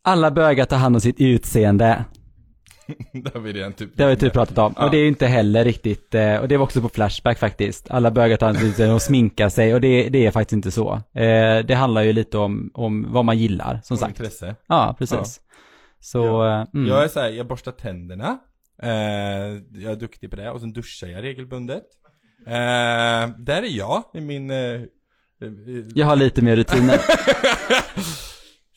[0.06, 2.06] Alla bögar tar hand om sitt utseende.
[3.14, 4.74] det har vi redan typ Det har vi typ pratat om.
[4.78, 4.86] Ja.
[4.86, 7.92] Och det är ju inte heller riktigt, eh, och det var också på Flashback faktiskt.
[7.92, 10.54] Alla bögar tar hand om sitt utseende och sminkar sig och det, det är faktiskt
[10.54, 10.94] inte så.
[10.94, 14.20] Eh, Det handlar ju lite om, om vad man gillar, som Och sagt.
[14.20, 14.56] intresse.
[14.68, 15.42] Ja, precis.
[16.00, 16.88] Så, eh, mm.
[16.88, 18.38] Jag är såhär, jag borstar tänderna
[19.82, 21.84] Jag är duktig på det och sen duschar jag regelbundet
[23.38, 24.52] Där är jag i min
[25.96, 27.00] jag har lite mer rutiner.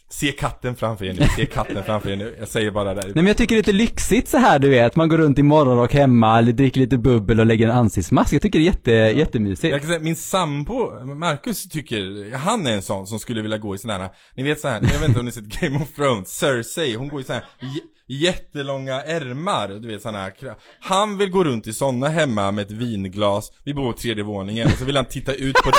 [0.09, 3.13] Se katten framför er nu, se katten framför er nu Jag säger bara där Nej
[3.15, 5.43] men jag tycker det är lite lyxigt så här du vet, man går runt i
[5.43, 8.33] morgonrock hemma, eller dricker lite bubbel och lägger en ansiktsmask.
[8.33, 9.73] Jag tycker det är jätte, jättemysigt.
[9.73, 13.75] jag kan säga, min sambo, Marcus tycker, han är en sån som skulle vilja gå
[13.75, 15.95] i sådana här, ni vet så här, jag vet inte om ni sett Game of
[15.97, 17.69] Thrones, Cersei, hon går i sådana här
[18.09, 20.33] jättelånga ärmar, du vet sådana här,
[20.81, 24.67] han vill gå runt i sådana hemma med ett vinglas, vi bor på tredje våningen,
[24.67, 25.71] och så vill han titta ut på,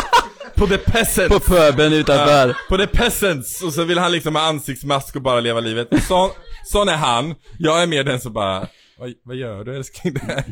[0.55, 2.47] på the peasants På puben utanför.
[2.47, 5.88] Ja, på the peasants, och så vill han liksom ha ansiktsmask och bara leva livet.
[6.07, 6.32] Så,
[6.65, 7.36] sån är han.
[7.59, 8.67] Jag är mer den som bara,
[8.99, 10.13] vad, vad gör du älskling?
[10.13, 10.45] Det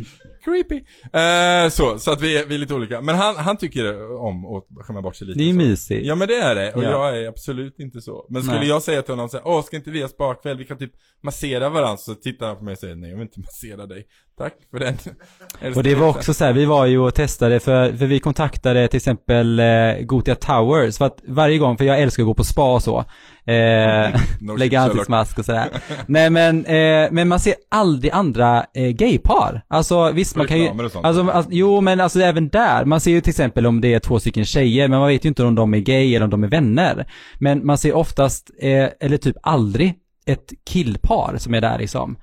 [0.46, 0.76] creepy.
[1.14, 3.02] Eh, så, så att vi är, vi är lite olika.
[3.02, 5.40] Men han, han tycker om att skämma bort sig lite.
[5.40, 5.58] Det är så.
[5.58, 6.06] mysigt.
[6.06, 6.90] Ja men det är det, och Ja.
[6.90, 8.26] jag är absolut inte så.
[8.30, 8.68] Men skulle Nej.
[8.68, 10.92] jag säga till honom så här, åh ska inte vi ha sparkväll, vi kan typ
[11.24, 14.06] massera varandra, så tittar han på mig och säger nej jag vill inte massera dig.
[14.38, 14.98] Tack för den.
[15.76, 18.88] Och det var också så här, vi var ju och testade för, för vi kontaktade
[18.88, 19.66] till exempel eh,
[20.02, 23.00] Gotia Towers för att varje gång, för jag älskar att gå på spa och så.
[23.46, 24.20] Eh,
[24.58, 25.68] lägga ansiktsmask och sådär.
[26.08, 29.62] Nej men, eh, men man ser aldrig andra eh, gaypar.
[29.68, 30.70] Alltså visst man kan ju,
[31.04, 34.00] alltså, alltså jo men alltså även där, man ser ju till exempel om det är
[34.00, 36.44] två stycken tjejer, men man vet ju inte om de är gay eller om de
[36.44, 37.06] är vänner.
[37.40, 39.94] Men man ser oftast, eh, eller typ aldrig,
[40.26, 42.18] ett killpar som är där liksom.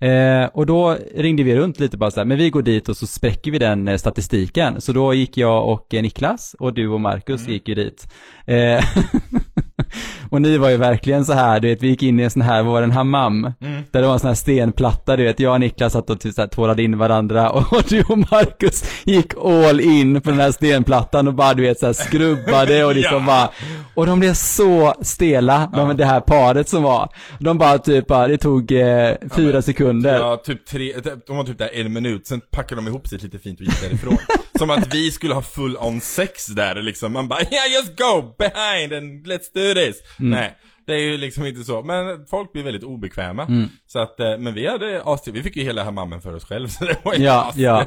[0.00, 2.96] Eh, och då ringde vi runt lite bara så här, men vi går dit och
[2.96, 4.80] så spräcker vi den eh, statistiken.
[4.80, 7.52] Så då gick jag och eh, Niklas och du och Marcus Mm.
[7.52, 8.08] gick ju dit.
[10.30, 12.42] Och ni var ju verkligen så här, du vet, vi gick in i en sån
[12.42, 13.44] här, vad var det, en hammam?
[13.60, 13.82] Mm.
[13.90, 16.34] Där det var en sån här stenplatta, du vet, jag och Niklas satt och typ
[16.34, 20.50] så här tvålade in varandra och du och Marcus gick all in på den här
[20.52, 23.26] stenplattan och bara du vet så här skrubbade och liksom Ja.
[23.26, 23.50] bara
[23.94, 27.08] Och de blev så stela, de, det här paret som var.
[27.38, 30.14] De bara typ bara, det tog eh, fyra men- sekunder.
[30.18, 30.92] Ja, typ tre,
[31.26, 33.82] de var typ där en minut, sen packade de ihop sig lite fint och gick
[33.82, 34.16] därifrån.
[34.58, 37.12] Som att vi skulle ha full on sex där liksom.
[37.12, 39.96] Man bara, yeah just go behind and let's do this.
[40.20, 40.30] Mm.
[40.30, 40.56] Nej,
[40.88, 41.82] det är ju liksom inte så.
[41.82, 43.42] Men folk blir väldigt obekväma.
[43.42, 43.68] Mm.
[43.86, 46.68] Så att, eh, men vi hade astrevligt, vi fick ju hela hammammen för oss själv,
[46.68, 47.86] så det var ju Ja, ja.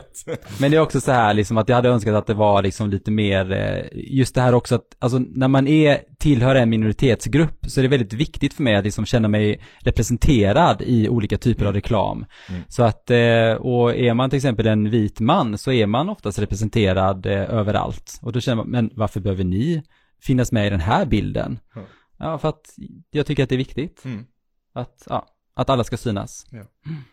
[0.60, 2.90] Men det är också så här liksom att jag hade önskat att det var liksom
[2.90, 7.66] lite mer, eh, just det här också att, alltså när man är, tillhör en minoritetsgrupp
[7.68, 11.66] så är det väldigt viktigt för mig att liksom känna mig representerad i olika typer
[11.66, 12.26] av reklam.
[12.50, 12.62] Mm.
[12.68, 16.40] Så att, eh, och är man till exempel en vit man så är man oftast
[16.40, 18.20] representerad överallt.
[18.22, 19.84] Och då känner man, men varför behöver ni
[20.22, 21.60] finnas med i den här bilden?
[21.76, 21.82] Ja.
[22.22, 22.76] Ja, för att
[23.12, 24.06] jag tycker att det är viktigt.
[24.06, 24.26] Mm.
[24.74, 26.46] Att, ja, att alla ska synas.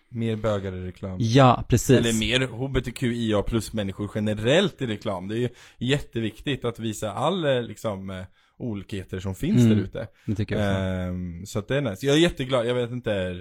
[0.08, 1.16] Mer bögar i reklam.
[1.20, 1.98] Ja, precis.
[1.98, 5.28] Eller mer HBTQIA plus människor generellt i reklam.
[5.28, 5.48] Det är ju
[5.78, 8.24] jätteviktigt att visa all eh, liksom eh,
[8.58, 9.76] olikheter som finns Mm.
[9.76, 10.06] där ute.
[10.26, 10.70] Det tycker jag.
[10.70, 10.80] också.
[10.82, 12.06] Ehm, så att det är nice.
[12.06, 13.34] Jag är jätteglad, jag vet inte,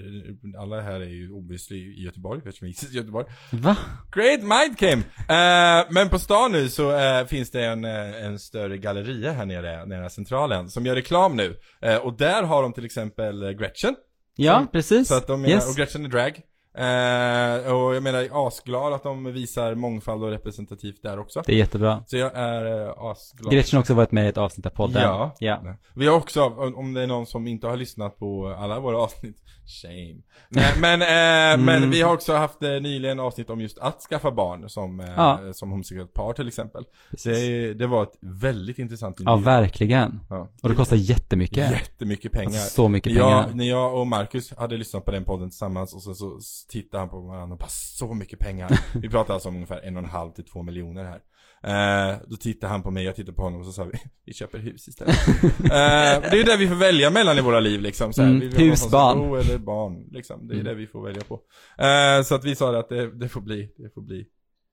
[0.60, 3.26] alla här är ju obviously i Göteborg, eftersom vi är i Göteborg.
[3.52, 3.78] Va?
[4.16, 5.04] Great mind came!
[5.30, 9.46] Eh, men på stan nu så eh, finns det en, eh, en större galleria här
[9.46, 11.56] nere, nära centralen, som gör reklam nu.
[11.82, 13.96] Eh, och där har de till exempel Gretchen.
[14.36, 15.08] Ja, precis.
[15.08, 15.70] Så att de menar, yes.
[15.70, 16.42] och Gretchen är drag.
[16.78, 21.44] Eh, och jag menar, jag är asglad att de visar mångfald och representativt där också.
[21.46, 22.04] Det är jättebra.
[22.08, 23.54] Så jag är eh, asglad.
[23.54, 25.02] Gretchen har också varit med i ett avsnitt av podden.
[25.02, 25.36] Ja.
[25.40, 25.76] ja.
[25.94, 28.98] Vi har också, om om det är någon som inte har lyssnat på alla våra
[28.98, 29.38] avsnitt,
[29.68, 30.16] shame.
[30.50, 31.90] Nej, men, eh, men Mm.
[31.90, 35.40] vi har också haft eh, nyligen avsnitt om just att skaffa barn som, eh, Ja.
[35.54, 36.84] som homosexuellt par till exempel.
[37.24, 39.46] Det, det var ett väldigt intressant Ja, intervju.
[39.46, 40.20] verkligen.
[40.30, 40.48] Ja.
[40.64, 41.72] Och det kostar jättemycket.
[41.72, 42.52] Jättemycket pengar.
[42.52, 43.56] Så mycket jag, pengar.
[43.58, 46.40] när jag och Marcus hade lyssnat på den podden tillsammans och så, så
[46.70, 48.80] tittade han på varandra och bara så mycket pengar.
[49.02, 51.20] Vi pratar alltså om ungefär en och en halv till två miljoner här.
[51.68, 53.92] Eh, då tittade han på mig, jag tittade på honom och så sa vi,
[54.26, 55.28] vi köper hus istället.
[55.28, 58.14] eh, det är det vi får välja mellan i våra liv liksom.
[58.14, 58.30] Så här.
[58.30, 59.18] Mm, hus, barn.
[59.20, 60.48] bo eller barn, liksom.
[60.48, 60.66] Det är Mm.
[60.66, 61.42] det vi får välja på.
[61.78, 64.26] Eh, så att vi sa att det, det får bli, det får bli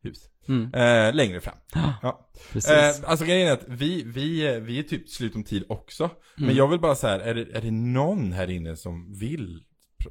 [0.03, 0.19] hus.
[0.49, 0.75] Mm.
[0.75, 1.55] Eh, längre fram.
[2.03, 2.29] Ja.
[2.55, 6.11] Eh, alltså grejen är att vi, vi, vi är typ slut om tid också.
[6.37, 6.57] Men Mm.
[6.57, 9.63] jag vill bara säga, är det, är det någon här inne som vill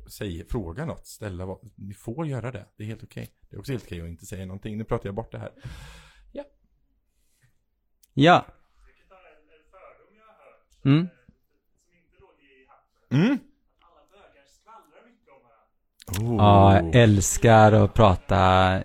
[0.10, 2.66] säga, fråga något, ställa vad, ni får göra det.
[2.78, 3.30] Det är helt okej.
[3.50, 4.78] Det är också helt okej att inte säga någonting.
[4.78, 5.52] Nu pratar jag bort det här
[8.16, 8.46] ja.
[10.86, 11.10] Mm.
[16.22, 16.36] Oh.
[16.38, 18.36] Ja, jag älskar att prata,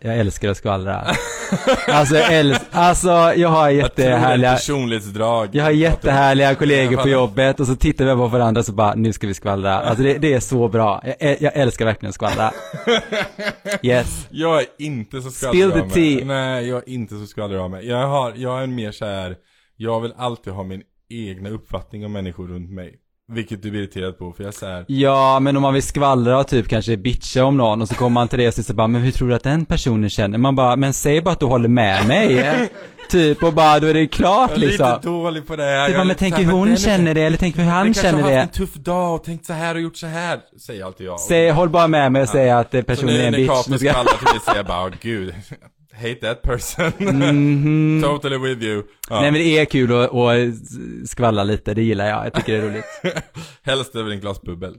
[0.02, 0.94] jag älskar att skvallra.
[1.88, 5.48] alltså, jag äls- alltså jag har jättehärliga, personlighetsdrag.
[5.52, 8.94] jag har jättehärliga kollegor på jobbet och så tittar vi på varandra och så bara,
[8.94, 9.78] nu ska vi skvallra.
[9.80, 11.02] Alltså det, det är så bra.
[11.20, 12.52] Jag, jag älskar verkligen att skvallra.
[13.82, 14.26] Yes.
[14.30, 16.16] Jag är inte så Spill skvallrig the mig.
[16.16, 16.24] tea.
[16.26, 17.88] Nej, jag är inte så skvallrig av mig.
[17.88, 19.36] Jag har, jag är mer så här.
[19.76, 22.94] jag vill alltid ha min egna uppfattning om människor runt mig.
[23.32, 24.84] Vilket du blir irriterad på, för jag är så här.
[24.88, 28.10] Ja, men om man vill skvallra och typ kanske bitcha om någon och så kommer
[28.14, 30.38] man till det och så bara, men hur tror du att den personen känner?
[30.38, 32.58] Man bara, men säg bara att du håller med mig.
[33.10, 34.92] typ, och bara, då är det klart Jag är liksom.
[34.94, 35.62] lite dålig på det.
[35.64, 37.36] Det Jag är bara, är men tänk så här, hur hon är- känner det, eller
[37.36, 38.36] tänk hur han Den kanske känner har det.
[38.40, 40.38] haft en tuff dag och tänkt så här och gjort så här.
[40.66, 41.20] Säger alltid jag.
[41.20, 43.48] Säg, håll bara med mig och säg att eh, så personen är en när bitch.
[43.48, 45.34] Capri Nu ska- skvallrar till mig säger jag bara, oh, gud.
[45.98, 46.92] Hate that person.
[46.98, 48.02] Mhm.
[48.02, 48.82] totally with you.
[49.10, 49.20] Ja.
[49.20, 50.54] Nej men det är kul att, att
[51.08, 52.26] skvalla lite, det gillar jag.
[52.26, 52.84] Jag tycker det är roligt.
[53.62, 54.76] Helst över en glas bubbel.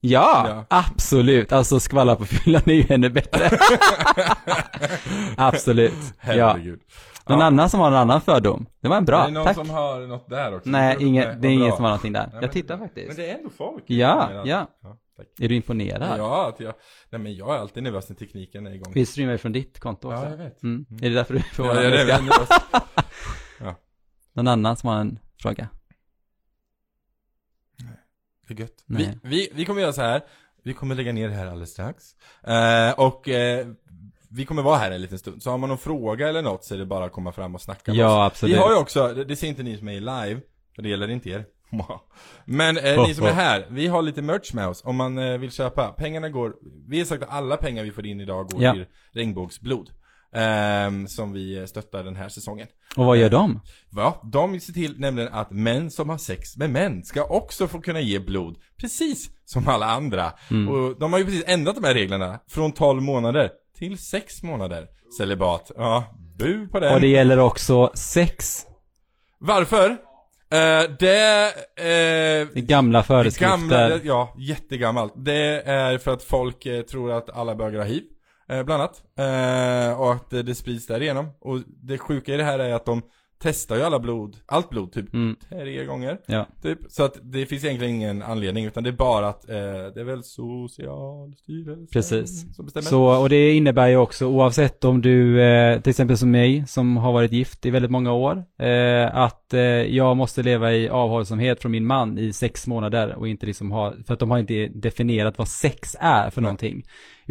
[0.00, 0.64] Ja, Ja.
[0.68, 1.52] absolut.
[1.52, 3.50] Alltså skvalla på fyllan är ju ännu bättre.
[5.36, 5.92] absolut.
[6.26, 6.48] Ja.
[6.48, 6.80] Herregud.
[7.28, 7.44] Någon Ja.
[7.46, 8.66] annan som har en annan fördom?
[8.82, 9.56] Det var en bra, är det någon tack.
[9.56, 10.68] som har något där också?
[10.70, 12.20] Nej, inget, det är ingen som har någonting där.
[12.20, 13.16] Nej, men- Jag tittar Men faktiskt.
[13.16, 13.84] det är ändå folk.
[13.86, 14.46] Ja, menar.
[14.46, 14.66] ja.
[15.24, 15.40] Tack.
[15.40, 16.18] Är du imponerad?
[16.18, 16.74] Ja, att jag,
[17.10, 18.92] nej men jag är alltid nervös när tekniken är igång.
[18.94, 20.24] Vi streamar ju från ditt konto också.
[20.24, 20.62] Ja, jag vet.
[20.62, 20.86] Mm.
[20.90, 22.20] Är det därför du får Ja, vara jag är nervös?
[23.60, 23.76] nervös.
[24.32, 25.68] Någon annan som har en fråga?
[28.48, 28.84] Det är gött.
[28.86, 29.18] Vi, Nej.
[29.22, 30.22] vi, vi kommer göra så här.
[30.64, 32.04] Vi kommer lägga ner det här alldeles strax.
[32.42, 33.66] Eh, och eh,
[34.28, 35.42] vi kommer vara här en liten stund.
[35.42, 37.60] Så har man någon fråga eller något så är det bara att komma fram och
[37.60, 38.10] snacka med oss.
[38.10, 38.54] Ja, absolut.
[38.54, 40.40] Vi har ju också, det, det ser inte ni som är live,
[40.74, 41.44] för det gäller inte er.
[42.44, 45.38] Men eh, ni som är här, vi har lite merch med oss om man eh,
[45.38, 45.88] vill köpa.
[45.88, 46.54] Pengarna går,
[46.88, 48.72] vi har sagt att alla pengar vi får in idag går Ja.
[48.72, 49.90] till regnbågsblod.
[50.34, 52.66] ehm, som vi stöttar den här säsongen.
[52.96, 53.60] Och vad gör de?
[53.96, 57.80] Ja, de ser till nämligen att män som har sex med män ska också få
[57.80, 60.32] kunna ge blod, precis som alla andra.
[60.50, 60.68] Mm.
[60.68, 64.86] Och de har ju precis ändrat de här reglerna från 12 månader till 6 månader
[65.18, 65.70] celibat.
[65.76, 66.04] Ja,
[66.38, 66.94] bu på den.
[66.94, 68.66] Och det gäller också sex.
[69.38, 69.96] Varför?
[70.52, 71.46] Eh, det,
[71.76, 73.48] eh, Det gamla föreskrifter.
[73.48, 75.12] Gamla, ja, jättegammalt.
[75.16, 78.02] Det är för att folk eh, tror att alla bögar har hiv,
[78.48, 79.02] bland annat.
[79.98, 81.26] Och att det, det sprids därigenom.
[81.40, 83.02] Och det sjuka i det här är att de
[83.42, 86.18] testar ju alla blod, allt blod typ Mm, tre gånger.
[86.26, 86.46] ja.
[86.62, 86.78] Typ.
[86.88, 89.54] Så att det finns egentligen ingen anledning, utan det är bara att eh,
[89.94, 92.56] det är väl Socialstyrelsen Precis.
[92.56, 92.84] som bestämmer.
[92.86, 96.96] Så, och det innebär ju också oavsett om du, eh, till exempel som mig, som
[96.96, 99.60] har varit gift i väldigt många år, eh, att eh,
[99.96, 103.94] jag måste leva i avhållsamhet från min man i sex månader och inte liksom ha,
[104.06, 106.44] för att de har inte definierat vad sex är för Nej.
[106.44, 106.82] någonting.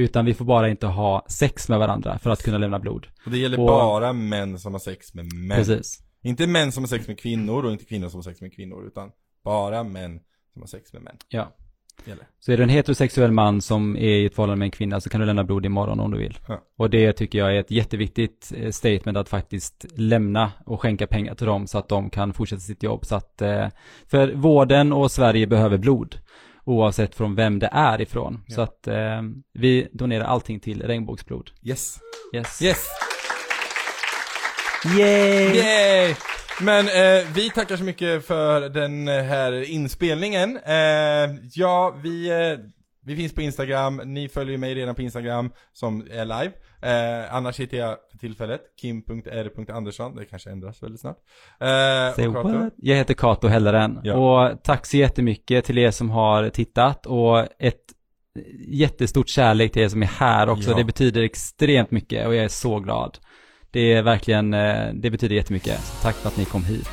[0.01, 3.07] Utan vi får bara inte ha sex med varandra för att kunna lämna blod.
[3.25, 5.57] Och det gäller och- bara män som har sex med män.
[5.57, 5.99] Precis.
[6.23, 8.87] Inte män som har sex med kvinnor och inte kvinnor som har sex med kvinnor,
[8.87, 9.11] utan
[9.43, 10.19] bara män
[10.53, 11.15] som har sex med män.
[11.29, 11.55] Ja.
[12.05, 12.27] Gäller.
[12.39, 15.09] Så är du en heterosexuell man som är i ett förhållande med en kvinna så
[15.09, 16.39] kan du lämna blod imorgon om du vill.
[16.47, 16.61] Ja.
[16.77, 21.35] Och det tycker jag är ett jätteviktigt eh, statement att faktiskt lämna och skänka pengar
[21.35, 23.05] till dem så att de kan fortsätta sitt jobb.
[23.05, 23.67] Så att, eh,
[24.07, 26.15] för vården och Sverige behöver blod.
[26.65, 28.43] Oavsett från vem det är ifrån.
[28.47, 28.55] Ja.
[28.55, 29.21] Så att eh,
[29.53, 31.51] vi donerar allting till regnbågsblod.
[31.63, 31.99] Yes.
[32.33, 32.61] Yes.
[32.61, 32.87] Yes.
[34.97, 35.55] Yay!
[35.55, 36.15] Yay!
[36.61, 40.59] Men eh, vi tackar så mycket för den här inspelningen.
[40.65, 42.65] Eh, ja, vi, eh,
[43.05, 46.51] vi finns på Instagram, ni följer mig redan på Instagram som är live.
[46.81, 51.17] Eh, annars hittar jag för tillfället kim.r.andersson, det kanske ändras väldigt snart.
[51.59, 52.73] Eh, Say what?
[52.77, 54.13] Jag heter Kato Helleren Ja.
[54.15, 57.81] och tack så jättemycket till er som har tittat och ett
[58.67, 60.69] jättestort kärlek till er som är här också.
[60.71, 60.77] Ja.
[60.77, 63.17] Det betyder extremt mycket och jag är så glad.
[63.71, 65.79] Det är verkligen, eh, det betyder jättemycket.
[65.79, 66.89] Så tack för att ni kom hit.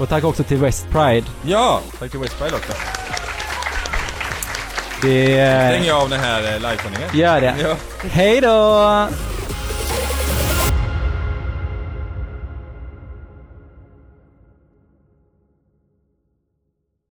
[0.00, 1.26] Och tack också till West Pride.
[1.46, 2.72] Ja, tack till Westpride också.
[5.06, 5.70] Det...
[5.70, 7.08] Stänger jag av den här eh, livesändningen.
[7.14, 7.54] Gör det.
[7.62, 7.76] Ja.
[8.10, 9.08] Hej då!